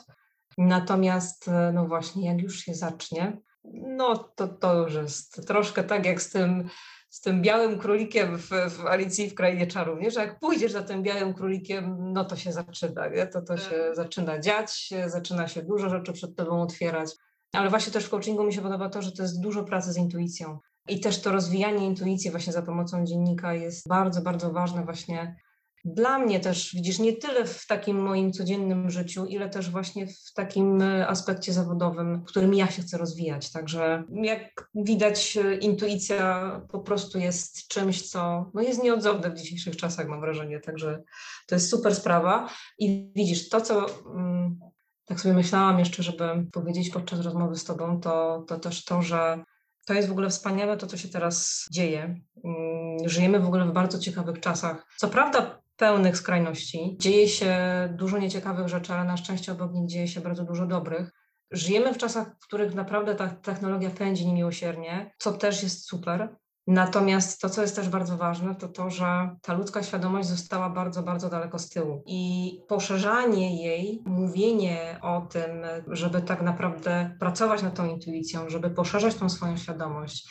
Natomiast, 0.58 1.48
e, 1.48 1.72
no 1.72 1.86
właśnie, 1.86 2.26
jak 2.26 2.42
już 2.42 2.58
się 2.58 2.74
zacznie, 2.74 3.38
no 3.72 4.18
to 4.18 4.48
to 4.48 4.82
już 4.82 4.94
jest 4.94 5.46
troszkę 5.46 5.84
tak 5.84 6.06
jak 6.06 6.22
z 6.22 6.30
tym 6.30 6.68
z 7.14 7.20
tym 7.20 7.42
białym 7.42 7.78
królikiem 7.78 8.38
w, 8.38 8.48
w 8.48 8.86
Alicji 8.86 9.30
w 9.30 9.34
Krainie 9.34 9.66
Czarów, 9.66 10.00
nie? 10.00 10.10
że 10.10 10.20
jak 10.20 10.40
pójdziesz 10.40 10.72
za 10.72 10.82
tym 10.82 11.02
białym 11.02 11.34
królikiem, 11.34 12.12
no 12.12 12.24
to 12.24 12.36
się 12.36 12.52
zaczyna, 12.52 13.08
nie? 13.08 13.26
to 13.26 13.42
to 13.42 13.56
się 13.56 13.70
tak. 13.70 13.96
zaczyna 13.96 14.38
dziać, 14.38 14.90
zaczyna 15.06 15.48
się 15.48 15.62
dużo 15.62 15.88
rzeczy 15.88 16.12
przed 16.12 16.36
tobą 16.36 16.62
otwierać. 16.62 17.10
Ale 17.52 17.70
właśnie 17.70 17.92
też 17.92 18.04
w 18.04 18.10
coachingu 18.10 18.44
mi 18.44 18.54
się 18.54 18.62
podoba 18.62 18.88
to, 18.88 19.02
że 19.02 19.12
to 19.12 19.22
jest 19.22 19.40
dużo 19.40 19.64
pracy 19.64 19.92
z 19.92 19.96
intuicją. 19.96 20.58
I 20.88 21.00
też 21.00 21.20
to 21.20 21.32
rozwijanie 21.32 21.86
intuicji 21.86 22.30
właśnie 22.30 22.52
za 22.52 22.62
pomocą 22.62 23.04
dziennika 23.04 23.54
jest 23.54 23.88
bardzo, 23.88 24.22
bardzo 24.22 24.52
ważne 24.52 24.84
właśnie 24.84 25.36
dla 25.84 26.18
mnie 26.18 26.40
też, 26.40 26.74
widzisz, 26.74 26.98
nie 26.98 27.12
tyle 27.12 27.44
w 27.44 27.66
takim 27.66 28.02
moim 28.02 28.32
codziennym 28.32 28.90
życiu, 28.90 29.26
ile 29.26 29.50
też 29.50 29.70
właśnie 29.70 30.06
w 30.06 30.32
takim 30.34 30.82
e, 30.82 31.08
aspekcie 31.08 31.52
zawodowym, 31.52 32.20
w 32.20 32.24
którym 32.24 32.54
ja 32.54 32.70
się 32.70 32.82
chcę 32.82 32.98
rozwijać. 32.98 33.52
Także 33.52 34.04
jak 34.10 34.70
widać, 34.74 35.36
e, 35.36 35.56
intuicja 35.56 36.60
po 36.72 36.78
prostu 36.78 37.18
jest 37.18 37.68
czymś, 37.68 38.10
co 38.10 38.50
no 38.54 38.62
jest 38.62 38.82
nieodzowne 38.82 39.30
w 39.30 39.38
dzisiejszych 39.38 39.76
czasach, 39.76 40.08
mam 40.08 40.20
wrażenie. 40.20 40.60
Także 40.60 41.02
to 41.46 41.54
jest 41.54 41.70
super 41.70 41.94
sprawa. 41.94 42.48
I 42.78 43.12
widzisz, 43.16 43.48
to 43.48 43.60
co. 43.60 43.86
Mm, 44.06 44.60
tak 45.04 45.20
sobie 45.20 45.34
myślałam 45.34 45.78
jeszcze, 45.78 46.02
żeby 46.02 46.24
powiedzieć 46.52 46.90
podczas 46.90 47.20
rozmowy 47.20 47.56
z 47.56 47.64
Tobą, 47.64 48.00
to, 48.00 48.44
to 48.48 48.58
też 48.58 48.84
to, 48.84 49.02
że 49.02 49.44
to 49.86 49.94
jest 49.94 50.08
w 50.08 50.12
ogóle 50.12 50.30
wspaniałe, 50.30 50.76
to 50.76 50.86
co 50.86 50.96
się 50.96 51.08
teraz 51.08 51.66
dzieje. 51.70 52.20
Mm, 52.44 53.08
żyjemy 53.08 53.40
w 53.40 53.46
ogóle 53.46 53.66
w 53.66 53.72
bardzo 53.72 53.98
ciekawych 53.98 54.40
czasach. 54.40 54.86
Co 54.96 55.08
prawda, 55.08 55.63
pełnych 55.76 56.16
skrajności. 56.16 56.96
Dzieje 57.00 57.28
się 57.28 57.54
dużo 57.92 58.18
nieciekawych 58.18 58.68
rzeczy, 58.68 58.92
ale 58.92 59.04
na 59.04 59.16
szczęście 59.16 59.52
obok 59.52 59.72
nich 59.72 59.88
dzieje 59.88 60.08
się 60.08 60.20
bardzo 60.20 60.44
dużo 60.44 60.66
dobrych. 60.66 61.10
Żyjemy 61.50 61.94
w 61.94 61.98
czasach, 61.98 62.36
w 62.40 62.46
których 62.46 62.74
naprawdę 62.74 63.14
ta 63.14 63.28
technologia 63.28 63.90
pędzi 63.90 64.26
niemiłosiernie, 64.26 65.14
co 65.18 65.32
też 65.32 65.62
jest 65.62 65.88
super. 65.88 66.36
Natomiast 66.66 67.40
to, 67.40 67.50
co 67.50 67.62
jest 67.62 67.76
też 67.76 67.88
bardzo 67.88 68.16
ważne, 68.16 68.54
to 68.54 68.68
to, 68.68 68.90
że 68.90 69.36
ta 69.42 69.52
ludzka 69.52 69.82
świadomość 69.82 70.28
została 70.28 70.70
bardzo, 70.70 71.02
bardzo 71.02 71.28
daleko 71.28 71.58
z 71.58 71.68
tyłu. 71.68 72.02
I 72.06 72.52
poszerzanie 72.68 73.64
jej, 73.64 74.02
mówienie 74.04 74.98
o 75.02 75.20
tym, 75.20 75.50
żeby 75.88 76.22
tak 76.22 76.42
naprawdę 76.42 77.16
pracować 77.20 77.62
nad 77.62 77.74
tą 77.74 77.86
intuicją, 77.86 78.50
żeby 78.50 78.70
poszerzać 78.70 79.14
tą 79.14 79.28
swoją 79.28 79.56
świadomość, 79.56 80.28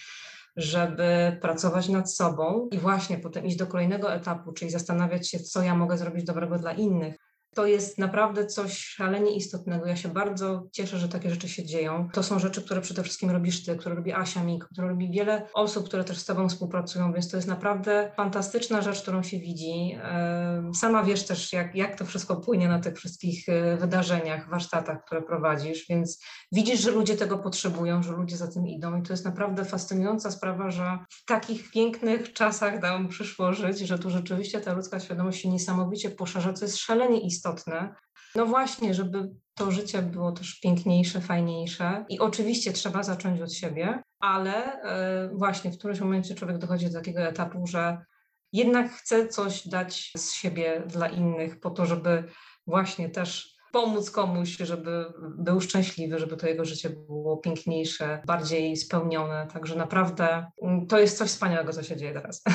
żeby 0.56 1.38
pracować 1.42 1.90
nad 1.90 2.14
sobą 2.14 2.70
i 2.72 2.78
właśnie 2.78 3.18
potem 3.18 3.46
iść 3.46 3.58
do 3.58 3.68
kolejnego 3.68 4.14
etapu, 4.14 4.54
czyli 4.54 4.72
zastanawiać 4.72 5.30
się, 5.30 5.40
co 5.40 5.62
ja 5.62 5.76
mogę 5.76 5.98
zrobić 5.98 6.24
dobrego 6.24 6.58
dla 6.58 6.74
innych, 6.74 7.16
to 7.54 7.66
jest 7.66 7.98
naprawdę 7.98 8.46
coś 8.46 8.78
szalenie 8.78 9.36
istotnego. 9.36 9.86
Ja 9.86 9.96
się 9.96 10.10
bardzo 10.10 10.64
cieszę, 10.72 10.98
że 10.98 11.10
takie 11.10 11.30
rzeczy 11.30 11.50
się 11.50 11.66
dzieją. 11.66 12.10
To 12.14 12.24
są 12.24 12.40
rzeczy, 12.40 12.62
które 12.62 12.82
przede 12.82 13.04
wszystkim 13.04 13.30
robisz 13.30 13.66
ty, 13.66 13.76
które 13.76 13.96
robi 13.96 14.14
Asia 14.14 14.44
Mik, 14.44 14.66
które 14.66 14.88
robi 14.88 15.12
wiele 15.12 15.48
osób, 15.54 15.86
które 15.86 16.04
też 16.04 16.18
z 16.18 16.26
tobą 16.26 16.50
współpracują, 16.50 17.14
więc 17.14 17.32
to 17.32 17.38
jest 17.38 17.48
naprawdę 17.48 18.12
fantastyczna 18.16 18.82
rzecz, 18.82 19.02
którą 19.02 19.24
się 19.24 19.40
widzi. 19.40 19.98
Sama 20.76 21.04
wiesz 21.04 21.24
też, 21.24 21.54
jak, 21.54 21.76
jak 21.76 21.98
to 21.98 22.06
wszystko 22.06 22.36
płynie 22.36 22.68
na 22.68 22.80
tych 22.80 22.98
wszystkich 22.98 23.50
e, 23.50 23.78
wydarzeniach, 23.78 24.50
warsztatach, 24.50 25.06
które 25.06 25.22
prowadzisz, 25.22 25.86
więc 25.90 26.24
widzisz, 26.52 26.80
że 26.80 26.92
ludzie 26.92 27.16
tego 27.16 27.38
potrzebują, 27.38 28.04
że 28.04 28.12
ludzie 28.12 28.38
za 28.38 28.48
tym 28.48 28.68
idą 28.68 29.00
i 29.00 29.04
to 29.04 29.14
jest 29.14 29.26
naprawdę 29.26 29.66
fascynująca 29.66 30.32
sprawa, 30.32 30.72
że 30.72 30.98
w 31.10 31.26
takich 31.26 31.72
pięknych 31.72 32.34
czasach 32.34 32.82
nam 32.82 33.08
przyszło 33.08 33.54
żyć, 33.54 33.80
że 33.80 34.00
tu 34.00 34.10
rzeczywiście 34.10 34.62
ta 34.62 34.74
ludzka 34.74 35.00
świadomość 35.00 35.42
się 35.42 35.50
niesamowicie 35.50 36.10
poszerza, 36.10 36.54
co 36.54 36.66
jest 36.66 36.78
szalenie 36.78 37.20
istotne 37.20 37.43
istotne. 37.44 37.96
No 38.36 38.46
właśnie, 38.46 38.94
żeby 38.94 39.30
to 39.54 39.72
życie 39.72 40.02
było 40.02 40.32
też 40.32 40.60
piękniejsze, 40.60 41.22
fajniejsze. 41.22 42.06
I 42.10 42.20
oczywiście 42.20 42.74
trzeba 42.74 43.04
zacząć 43.04 43.42
od 43.42 43.54
siebie, 43.54 44.04
ale 44.20 44.82
e, 44.82 45.30
właśnie 45.34 45.72
w 45.72 45.78
którymś 45.78 46.00
momencie 46.00 46.36
człowiek 46.36 46.58
dochodzi 46.58 46.86
do 46.90 46.94
takiego 46.94 47.22
etapu, 47.22 47.68
że 47.68 47.98
jednak 48.54 48.92
chce 48.92 49.28
coś 49.28 49.68
dać 49.68 50.12
z 50.18 50.34
siebie 50.34 50.84
dla 50.88 51.08
innych, 51.08 51.60
po 51.60 51.70
to, 51.70 51.86
żeby 51.86 52.24
właśnie 52.68 53.10
też 53.10 53.54
pomóc 53.74 54.12
komuś, 54.12 54.50
żeby 54.50 55.06
był 55.38 55.62
szczęśliwy, 55.62 56.20
żeby 56.20 56.38
to 56.38 56.48
jego 56.48 56.66
życie 56.66 56.90
było 56.90 57.38
piękniejsze, 57.38 58.22
bardziej 58.26 58.78
spełnione. 58.78 59.48
Także 59.54 59.76
naprawdę 59.76 60.46
mm, 60.62 60.88
to 60.88 61.00
jest 61.00 61.18
coś 61.18 61.30
wspaniałego, 61.30 61.74
co 61.74 61.84
się 61.84 61.98
dzieje 61.98 62.14
teraz. 62.14 62.44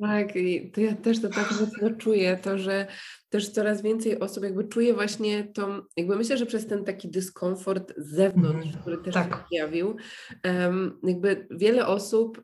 Tak, 0.00 0.36
i 0.36 0.70
to 0.70 0.80
ja 0.80 0.94
też 0.94 1.22
to 1.22 1.28
tak 1.28 1.50
mocno 1.50 1.90
czuję, 1.98 2.36
to, 2.36 2.58
że 2.58 2.86
też 3.30 3.48
coraz 3.48 3.82
więcej 3.82 4.20
osób 4.20 4.44
jakby 4.44 4.64
czuje 4.64 4.94
właśnie 4.94 5.44
tą, 5.44 5.80
jakby 5.96 6.16
myślę, 6.16 6.36
że 6.36 6.46
przez 6.46 6.66
ten 6.66 6.84
taki 6.84 7.10
dyskomfort 7.10 7.92
z 7.96 8.14
zewnątrz, 8.14 8.68
mm, 8.68 8.80
który 8.80 8.98
też 8.98 9.14
tak. 9.14 9.30
się 9.30 9.44
pojawił, 9.50 9.96
um, 10.44 10.98
jakby 11.02 11.46
wiele 11.50 11.86
osób 11.86 12.42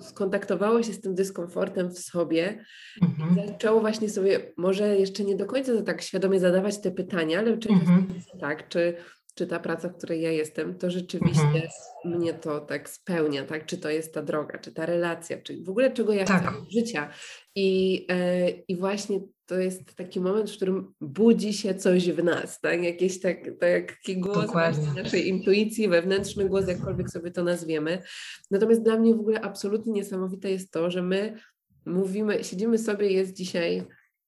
skontaktowało 0.00 0.82
się 0.82 0.92
z 0.92 1.00
tym 1.00 1.14
dyskomfortem 1.14 1.90
w 1.90 1.98
sobie 1.98 2.64
mhm. 3.02 3.46
i 3.46 3.48
zaczęło 3.48 3.80
właśnie 3.80 4.08
sobie, 4.08 4.52
może 4.56 4.96
jeszcze 4.96 5.24
nie 5.24 5.36
do 5.36 5.46
końca 5.46 5.82
tak 5.82 6.02
świadomie 6.02 6.40
zadawać 6.40 6.80
te 6.80 6.90
pytania, 6.90 7.38
ale 7.38 7.58
czy 7.58 7.68
mhm. 7.68 8.06
tak, 8.40 8.68
czy, 8.68 8.94
czy 9.34 9.46
ta 9.46 9.60
praca, 9.60 9.88
w 9.88 9.96
której 9.96 10.22
ja 10.22 10.30
jestem, 10.30 10.78
to 10.78 10.90
rzeczywiście 10.90 11.42
mhm. 11.42 11.68
mnie 12.04 12.34
to 12.34 12.60
tak 12.60 12.88
spełnia, 12.88 13.44
tak? 13.44 13.66
Czy 13.66 13.78
to 13.78 13.90
jest 13.90 14.14
ta 14.14 14.22
droga, 14.22 14.58
czy 14.58 14.72
ta 14.72 14.86
relacja, 14.86 15.42
czy 15.42 15.64
w 15.64 15.68
ogóle 15.68 15.90
czego 15.90 16.12
ja 16.12 16.24
tak. 16.24 16.42
chcę 16.42 16.52
życia. 16.70 17.10
I, 17.54 18.06
e, 18.10 18.50
I 18.50 18.76
właśnie 18.76 19.20
to 19.48 19.58
jest 19.58 19.94
taki 19.94 20.20
moment, 20.20 20.50
w 20.50 20.56
którym 20.56 20.94
budzi 21.00 21.52
się 21.52 21.74
coś 21.74 22.10
w 22.10 22.24
nas, 22.24 22.60
tak? 22.60 22.82
Jakiś 22.82 23.20
tak, 23.20 23.38
taki 23.60 24.20
głos 24.20 24.50
naszej 24.96 25.28
intuicji, 25.28 25.88
wewnętrzny 25.88 26.48
głos, 26.48 26.68
jakkolwiek 26.68 27.10
sobie 27.10 27.30
to 27.30 27.44
nazwiemy. 27.44 28.02
Natomiast 28.50 28.82
dla 28.82 28.98
mnie 28.98 29.14
w 29.14 29.20
ogóle 29.20 29.40
absolutnie 29.40 29.92
niesamowite 29.92 30.50
jest 30.50 30.72
to, 30.72 30.90
że 30.90 31.02
my 31.02 31.38
mówimy, 31.86 32.44
siedzimy 32.44 32.78
sobie, 32.78 33.12
jest 33.12 33.32
dzisiaj, 33.32 33.84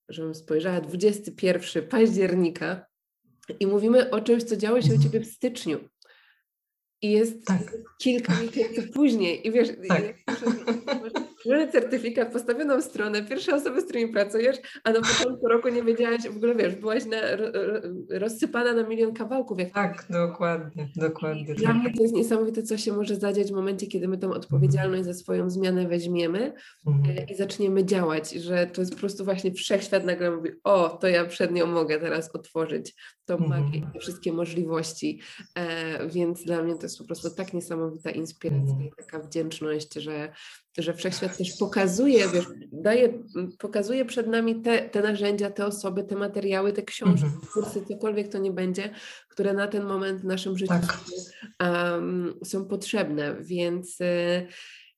żebym 0.09 0.35
spojrzała, 0.35 0.81
21 0.81 1.89
października 1.89 2.87
i 3.61 3.67
mówimy 3.67 4.11
o 4.11 4.21
czymś, 4.21 4.43
co 4.43 4.57
działo 4.57 4.83
się 4.83 4.95
u 4.95 5.03
Ciebie 5.03 5.21
w 5.21 5.27
styczniu. 5.27 5.79
I 7.03 7.11
jest 7.11 7.47
tak. 7.47 7.77
kilka 7.99 8.41
miesięcy 8.43 8.83
później. 8.83 9.49
I 9.49 9.53
wiesz, 9.53 9.69
tak. 9.89 10.03
jak 10.05 10.17
certyfikat, 11.73 12.33
postawioną 12.33 12.83
stronę, 12.83 13.23
pierwsze 13.23 13.55
osoby, 13.55 13.81
z 13.81 13.85
którymi 13.85 14.13
pracujesz, 14.13 14.57
a 14.85 14.93
na 14.93 15.01
początku 15.01 15.49
roku 15.49 15.69
nie 15.69 15.83
wiedziałaś, 15.83 16.23
w 16.23 16.37
ogóle 16.37 16.55
wiesz, 16.55 16.75
byłaś 16.77 17.05
na, 17.07 17.17
rozsypana 18.11 18.75
na 18.75 18.83
milion 18.83 19.15
kawałków. 19.15 19.59
Jak 19.59 19.71
tak, 19.71 20.07
dokładnie, 20.11 20.89
dokładnie. 20.97 21.55
Dla 21.55 21.75
mnie 21.75 21.93
to 21.97 22.03
jest 22.03 22.15
niesamowite, 22.15 22.63
co 22.63 22.77
się 22.77 22.93
może 22.93 23.17
zadziać 23.17 23.49
w 23.49 23.55
momencie, 23.55 23.87
kiedy 23.87 24.09
my 24.09 24.19
tą 24.19 24.33
odpowiedzialność 24.33 25.05
za 25.05 25.15
swoją 25.15 25.51
zmianę 25.51 25.89
weźmiemy 25.89 26.53
mhm. 26.87 27.19
E, 27.19 27.25
i 27.33 27.37
zaczniemy 27.37 27.85
działać, 27.85 28.31
że 28.31 28.67
to 28.67 28.81
jest 28.81 28.93
po 28.93 29.01
prostu 29.01 29.25
właśnie 29.25 29.53
wszechświat 29.53 30.05
nagle 30.05 30.31
mówi, 30.31 30.51
o, 30.65 30.89
to 30.89 31.09
ja 31.09 31.25
przed 31.25 31.53
nią 31.53 31.67
mogę 31.67 31.99
teraz 31.99 32.35
otworzyć 32.35 32.95
tą 33.25 33.35
mhm. 33.37 33.65
magię, 33.65 33.91
te 33.93 34.01
wszystkie 34.01 34.33
możliwości, 34.33 35.21
e, 35.55 36.09
więc 36.09 36.45
dla 36.45 36.63
mnie 36.63 36.75
to 36.75 36.83
jest 36.83 36.99
po 36.99 37.05
prostu 37.05 37.31
tak 37.31 37.55
niesamowita 37.55 38.11
inspiracja 38.11 38.75
i 38.87 38.91
taka 38.97 39.19
wdzięczność, 39.19 39.95
że, 39.95 40.33
że 40.79 40.95
wszechświat 40.95 41.37
też 41.37 41.57
pokazuje, 41.59 42.29
wiesz, 42.29 42.47
daje, 42.73 43.23
pokazuje 43.59 44.05
przed 44.05 44.27
nami 44.27 44.63
te, 44.63 44.89
te 44.89 45.03
narzędzia, 45.03 45.51
te 45.51 45.67
osoby, 45.67 46.05
te 46.05 46.17
materiały, 46.17 46.73
te 46.73 46.83
książki, 46.83 47.27
mm 47.27 47.39
-hmm. 47.39 47.53
kursy, 47.53 47.87
cokolwiek 47.89 48.29
to 48.29 48.39
nie 48.39 48.53
będzie, 48.53 48.91
które 49.29 49.55
na 49.55 49.69
ten 49.69 49.85
moment 49.85 50.21
w 50.21 50.25
naszym 50.25 50.59
życiu 50.59 50.73
tak. 50.73 50.99
um, 51.61 52.35
są 52.45 52.65
potrzebne, 52.65 53.37
więc 53.41 54.01
y, 54.01 54.47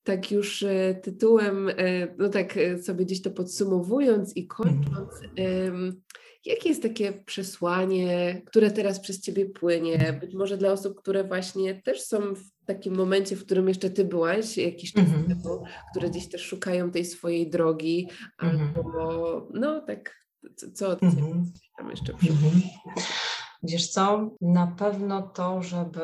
tak 0.04 0.32
już 0.32 0.62
y, 0.62 1.00
tytułem, 1.02 1.68
y, 1.68 2.14
no 2.18 2.28
tak 2.28 2.58
sobie 2.82 3.04
gdzieś 3.04 3.22
to 3.22 3.30
podsumowując 3.30 4.36
i 4.36 4.46
kończąc, 4.46 5.10
um, 5.38 6.02
Jakie 6.44 6.68
jest 6.68 6.82
takie 6.82 7.12
przesłanie, 7.12 8.42
które 8.46 8.70
teraz 8.70 9.00
przez 9.00 9.20
Ciebie 9.20 9.46
płynie? 9.46 10.18
Być 10.20 10.34
może 10.34 10.56
dla 10.56 10.72
osób, 10.72 10.98
które 10.98 11.24
właśnie 11.24 11.82
też 11.82 12.00
są 12.00 12.34
w 12.34 12.66
takim 12.66 12.96
momencie, 12.96 13.36
w 13.36 13.44
którym 13.44 13.68
jeszcze 13.68 13.90
Ty 13.90 14.04
byłaś 14.04 14.58
jakiś 14.58 14.92
czas 14.92 15.04
mm 15.08 15.22
-hmm. 15.22 15.28
temu, 15.28 15.64
które 15.90 16.10
gdzieś 16.10 16.28
też 16.28 16.42
szukają 16.42 16.90
tej 16.90 17.04
swojej 17.04 17.50
drogi, 17.50 18.08
mm 18.42 18.56
-hmm. 18.56 18.68
albo 18.76 19.48
no 19.54 19.80
tak, 19.80 20.16
co 20.74 20.88
od 20.88 21.00
Ciebie 21.00 21.22
mm 21.22 21.44
-hmm. 21.44 21.46
tam 21.78 21.90
jeszcze 21.90 22.14
przychodzi? 22.14 22.70
Mhm. 22.86 23.06
Wiesz 23.62 23.88
co, 23.88 24.30
na 24.40 24.66
pewno 24.66 25.22
to, 25.22 25.62
żeby 25.62 26.00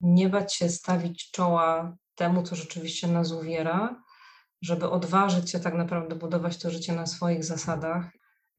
nie 0.00 0.28
bać 0.28 0.54
się 0.54 0.68
stawić 0.68 1.30
czoła 1.30 1.96
temu, 2.14 2.42
co 2.42 2.56
rzeczywiście 2.56 3.08
nas 3.08 3.32
uwiera, 3.32 4.02
żeby 4.62 4.90
odważyć 4.90 5.50
się 5.50 5.60
tak 5.60 5.74
naprawdę 5.74 6.16
budować 6.16 6.58
to 6.58 6.70
życie 6.70 6.92
na 6.92 7.06
swoich 7.06 7.44
zasadach 7.44 8.10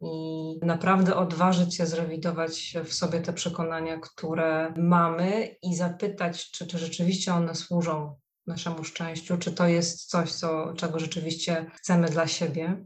i 0.01 0.59
naprawdę 0.61 1.15
odważyć 1.15 1.75
się 1.75 1.85
zrewidować 1.85 2.73
w 2.85 2.93
sobie 2.93 3.21
te 3.21 3.33
przekonania, 3.33 3.97
które 3.97 4.73
mamy 4.77 5.55
i 5.61 5.75
zapytać, 5.75 6.51
czy, 6.51 6.67
czy 6.67 6.77
rzeczywiście 6.77 7.33
one 7.33 7.55
służą 7.55 8.15
naszemu 8.47 8.83
szczęściu, 8.83 9.37
czy 9.37 9.51
to 9.51 9.67
jest 9.67 10.09
coś, 10.09 10.31
co, 10.31 10.73
czego 10.73 10.99
rzeczywiście 10.99 11.71
chcemy 11.75 12.07
dla 12.07 12.27
siebie. 12.27 12.85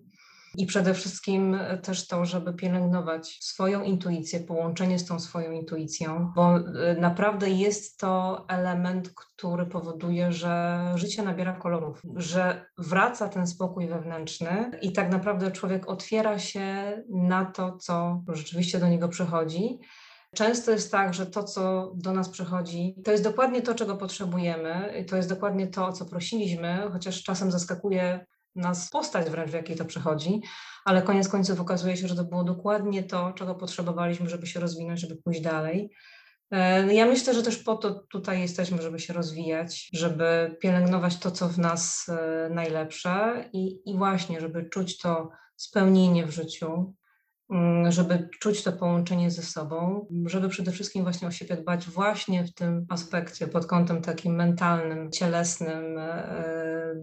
I 0.58 0.66
przede 0.66 0.94
wszystkim 0.94 1.60
też 1.84 2.08
to, 2.08 2.26
żeby 2.26 2.54
pielęgnować 2.54 3.38
swoją 3.42 3.84
intuicję, 3.84 4.40
połączenie 4.40 5.00
z 5.00 5.06
tą 5.06 5.20
swoją 5.20 5.52
intuicją, 5.52 6.32
bo 6.36 6.58
y, 6.58 6.64
naprawdę 7.00 7.50
jest 7.50 8.00
to 8.00 8.46
element, 8.48 9.14
który 9.16 9.66
powoduje, 9.66 10.32
że 10.32 10.84
życie 10.96 11.24
nabiera 11.24 11.54
kolorów, 11.54 12.02
że 12.16 12.66
wraca 12.78 13.30
ten 13.30 13.48
spokój 13.48 13.88
wewnętrzny 13.88 14.72
i 14.82 14.92
tak 14.92 15.12
naprawdę 15.12 15.52
człowiek 15.52 15.90
otwiera 15.90 16.40
się 16.40 16.98
na 17.10 17.46
to, 17.46 17.78
co 17.78 18.24
rzeczywiście 18.28 18.80
do 18.80 18.88
niego 18.88 19.10
przychodzi. 19.10 19.80
Często 20.36 20.72
jest 20.72 20.92
tak, 20.92 21.14
że 21.14 21.26
to, 21.26 21.44
co 21.44 21.92
do 21.96 22.14
nas 22.14 22.30
przychodzi, 22.30 22.96
to 23.04 23.12
jest 23.12 23.24
dokładnie 23.24 23.62
to, 23.62 23.76
czego 23.76 23.98
potrzebujemy, 23.98 25.06
to 25.10 25.16
jest 25.16 25.30
dokładnie 25.30 25.68
to, 25.68 25.86
o 25.86 25.94
co 25.94 26.06
prosiliśmy, 26.06 26.90
chociaż 26.92 27.24
czasem 27.24 27.52
zaskakuje 27.52 28.26
nas 28.56 28.90
postać 28.90 29.30
wręcz, 29.30 29.52
w 29.52 29.54
jakiej 29.54 29.76
to 29.76 29.86
przechodzi, 29.86 30.42
ale 30.86 31.02
koniec 31.02 31.30
końców 31.30 31.60
okazuje 31.60 31.98
się, 31.98 32.08
że 32.08 32.16
to 32.16 32.24
było 32.24 32.44
dokładnie 32.44 33.04
to, 33.04 33.34
czego 33.34 33.56
potrzebowaliśmy, 33.56 34.30
żeby 34.30 34.48
się 34.48 34.60
rozwinąć, 34.60 35.00
żeby 35.00 35.16
pójść 35.16 35.42
dalej. 35.42 35.92
E, 36.52 36.94
ja 36.94 37.06
myślę, 37.06 37.34
że 37.34 37.44
też 37.44 37.58
po 37.58 37.76
to 37.76 37.94
tutaj 37.94 38.42
jesteśmy, 38.42 38.82
żeby 38.82 39.00
się 39.00 39.14
rozwijać, 39.14 39.90
żeby 39.94 40.58
pielęgnować 40.62 41.18
to, 41.18 41.32
co 41.32 41.48
w 41.48 41.60
nas 41.60 42.10
e, 42.10 42.50
najlepsze 42.50 43.46
i, 43.54 43.80
i 43.86 43.98
właśnie, 43.98 44.42
żeby 44.42 44.70
czuć 44.70 44.98
to 44.98 45.30
spełnienie 45.56 46.26
w 46.26 46.32
życiu, 46.32 46.94
żeby 47.90 48.30
czuć 48.40 48.64
to 48.64 48.72
połączenie 48.72 49.32
ze 49.32 49.44
sobą, 49.44 50.08
żeby 50.26 50.50
przede 50.50 50.72
wszystkim 50.72 51.04
właśnie 51.04 51.28
o 51.28 51.32
siebie 51.32 51.56
dbać 51.56 51.90
właśnie 51.90 52.44
w 52.44 52.54
tym 52.54 52.86
aspekcie 52.90 53.48
pod 53.48 53.66
kątem 53.66 54.02
takim 54.02 54.36
mentalnym, 54.36 55.12
cielesnym, 55.12 55.98
e, 55.98 56.96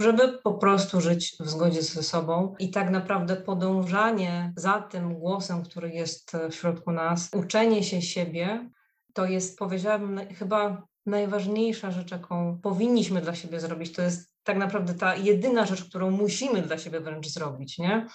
żeby 0.00 0.38
po 0.44 0.54
prostu 0.54 1.00
żyć 1.00 1.36
w 1.40 1.48
zgodzie 1.48 1.82
ze 1.82 2.02
sobą 2.02 2.54
i 2.58 2.70
tak 2.70 2.90
naprawdę 2.90 3.36
podążanie 3.36 4.52
za 4.56 4.80
tym 4.82 5.14
głosem, 5.14 5.62
który 5.62 5.90
jest 5.90 6.32
w 6.50 6.54
środku 6.54 6.92
nas, 6.92 7.30
uczenie 7.34 7.82
się 7.82 8.02
siebie, 8.02 8.70
to 9.14 9.24
jest 9.24 9.58
powiedziałabym 9.58 10.20
chyba 10.34 10.86
najważniejsza 11.06 11.90
rzecz, 11.90 12.10
jaką 12.10 12.58
powinniśmy 12.62 13.20
dla 13.20 13.34
siebie 13.34 13.60
zrobić. 13.60 13.92
To 13.92 14.02
jest 14.02 14.34
tak 14.42 14.56
naprawdę 14.56 14.94
ta 14.94 15.16
jedyna 15.16 15.66
rzecz, 15.66 15.84
którą 15.84 16.10
musimy 16.10 16.62
dla 16.62 16.78
siebie 16.78 17.00
wręcz 17.00 17.28
zrobić, 17.28 17.78
nie? 17.78 18.06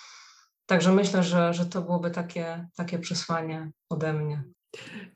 Także 0.65 0.91
myślę, 0.91 1.23
że, 1.23 1.53
że 1.53 1.65
to 1.65 1.81
byłoby 1.81 2.11
takie, 2.11 2.67
takie 2.75 2.99
przesłanie 2.99 3.71
ode 3.89 4.13
mnie. 4.13 4.43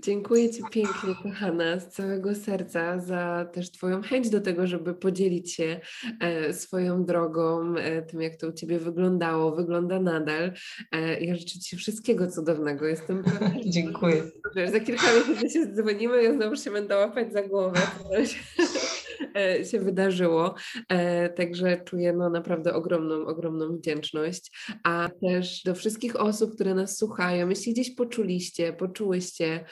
Dziękuję 0.04 0.50
Ci 0.50 0.62
pięknie, 0.72 1.16
kochana, 1.24 1.80
z 1.80 1.90
całego 1.90 2.36
serca 2.36 3.00
za 3.00 3.48
też 3.54 3.72
Twoją 3.72 4.02
chęć 4.02 4.30
do 4.30 4.42
tego, 4.42 4.68
żeby 4.68 4.94
podzielić 4.94 5.54
się 5.54 5.80
e, 6.20 6.54
swoją 6.54 7.06
drogą, 7.06 7.76
e, 7.76 8.02
tym 8.02 8.22
jak 8.22 8.36
to 8.36 8.48
u 8.48 8.52
Ciebie 8.52 8.80
wyglądało, 8.80 9.56
wygląda 9.56 10.00
nadal. 10.00 10.54
E, 10.92 11.20
ja 11.20 11.36
życzę 11.36 11.60
Ci 11.60 11.78
wszystkiego 11.78 12.28
cudownego. 12.28 12.86
Jestem 12.86 13.24
pewna. 13.24 13.52
Dziękuję. 13.76 14.24
Za 14.72 14.80
kilka 14.80 15.04
miesięcy 15.30 15.50
się 15.50 15.74
dzwonimy, 15.74 16.24
ja 16.24 16.34
znowu 16.34 16.56
się 16.56 16.72
będę 16.72 16.98
łapać 16.98 17.34
za 17.34 17.44
głowę. 17.44 17.80
E, 19.36 19.66
się 19.66 19.80
wydarzyło. 19.80 20.56
E, 20.90 21.30
także 21.30 21.82
czuję 21.86 22.14
no, 22.14 22.30
naprawdę 22.30 22.74
ogromną, 22.74 23.26
ogromną 23.26 23.78
wdzięczność. 23.78 24.52
A 24.84 25.10
też 25.22 25.64
do 25.64 25.76
wszystkich 25.76 26.16
osób, 26.16 26.56
które 26.56 26.74
nas 26.74 26.98
słuchają, 26.98 27.50
jeśli 27.50 27.74
gdzieś 27.74 27.96
poczuliście, 27.96 28.74
poczułyście, 28.74 29.66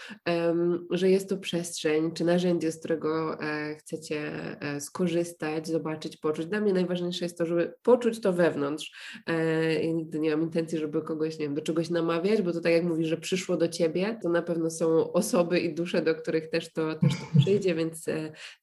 że 0.91 1.09
jest 1.09 1.29
to 1.29 1.37
przestrzeń 1.37 2.11
czy 2.11 2.25
narzędzie, 2.25 2.71
z 2.71 2.79
którego 2.79 3.41
e, 3.41 3.75
chcecie 3.75 4.31
skorzystać, 4.79 5.67
zobaczyć, 5.67 6.17
poczuć. 6.17 6.45
Dla 6.45 6.61
mnie 6.61 6.73
najważniejsze 6.73 7.25
jest 7.25 7.37
to, 7.37 7.45
żeby 7.45 7.73
poczuć 7.83 8.21
to 8.21 8.33
wewnątrz. 8.33 8.91
Ja 9.81 9.91
nigdy 9.93 10.19
nie 10.19 10.31
mam 10.31 10.41
intencji, 10.41 10.77
żeby 10.77 11.01
kogoś, 11.01 11.39
nie 11.39 11.45
wiem, 11.45 11.55
do 11.55 11.61
czegoś 11.61 11.89
namawiać, 11.89 12.41
bo 12.41 12.51
to 12.51 12.61
tak 12.61 12.71
jak 12.71 12.83
mówisz, 12.83 13.07
że 13.07 13.17
przyszło 13.17 13.57
do 13.57 13.67
ciebie, 13.67 14.19
to 14.23 14.29
na 14.29 14.41
pewno 14.41 14.69
są 14.69 15.13
osoby 15.13 15.59
i 15.59 15.75
dusze, 15.75 16.01
do 16.01 16.15
których 16.15 16.49
też 16.49 16.73
to, 16.73 16.95
też 16.95 17.11
to 17.11 17.39
przyjdzie, 17.39 17.75
więc 17.75 18.05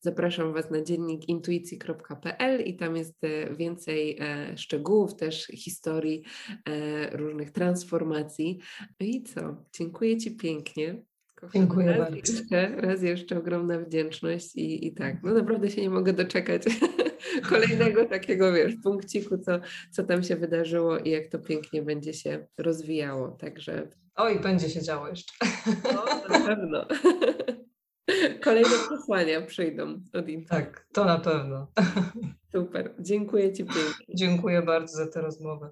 zapraszam 0.00 0.52
Was 0.52 0.70
na 0.72 0.82
dziennikintuicji.pl 0.82 2.60
i 2.60 2.76
tam 2.76 2.96
jest 2.96 3.24
e, 3.24 3.54
więcej 3.54 4.18
e, 4.20 4.58
szczegółów, 4.58 5.16
też 5.16 5.46
historii 5.46 6.22
e, 6.68 7.16
różnych 7.16 7.50
transformacji. 7.50 8.58
No 9.00 9.06
i 9.06 9.22
co? 9.22 9.56
Dziękuję 9.72 10.16
Ci 10.16 10.36
pięknie. 10.36 11.02
Dziękuję 11.54 11.86
raz 11.86 11.98
bardzo. 11.98 12.16
Jeszcze, 12.16 12.76
raz 12.76 13.02
jeszcze 13.02 13.38
ogromna 13.38 13.78
wdzięczność 13.78 14.56
i, 14.56 14.86
i 14.86 14.94
tak, 14.94 15.22
no 15.22 15.34
naprawdę 15.34 15.70
się 15.70 15.82
nie 15.82 15.90
mogę 15.90 16.12
doczekać 16.12 16.62
kolejnego 17.50 18.04
takiego, 18.16 18.52
wiesz, 18.52 18.74
punkciku, 18.82 19.38
co, 19.38 19.60
co 19.90 20.02
tam 20.02 20.22
się 20.22 20.36
wydarzyło 20.36 20.98
i 20.98 21.10
jak 21.10 21.26
to 21.26 21.38
pięknie 21.38 21.82
będzie 21.82 22.14
się 22.14 22.46
rozwijało, 22.58 23.28
także... 23.28 23.88
Oj, 24.14 24.40
będzie 24.40 24.70
się 24.70 24.82
działo 24.82 25.08
jeszcze. 25.08 25.32
No, 25.94 26.04
na 26.38 26.46
pewno. 26.46 26.86
Kolejne 28.44 28.70
przesłania 28.88 29.40
przyjdą 29.40 30.00
od 30.12 30.28
Intel. 30.28 30.58
Tak, 30.60 30.86
to 30.92 31.04
na 31.04 31.18
pewno. 31.18 31.66
Super. 32.52 32.94
Dziękuję 32.98 33.52
Ci 33.52 33.64
pięknie. 33.64 34.14
Dziękuję 34.14 34.62
bardzo 34.62 34.96
za 34.96 35.06
tę 35.06 35.20
rozmowę. 35.20 35.70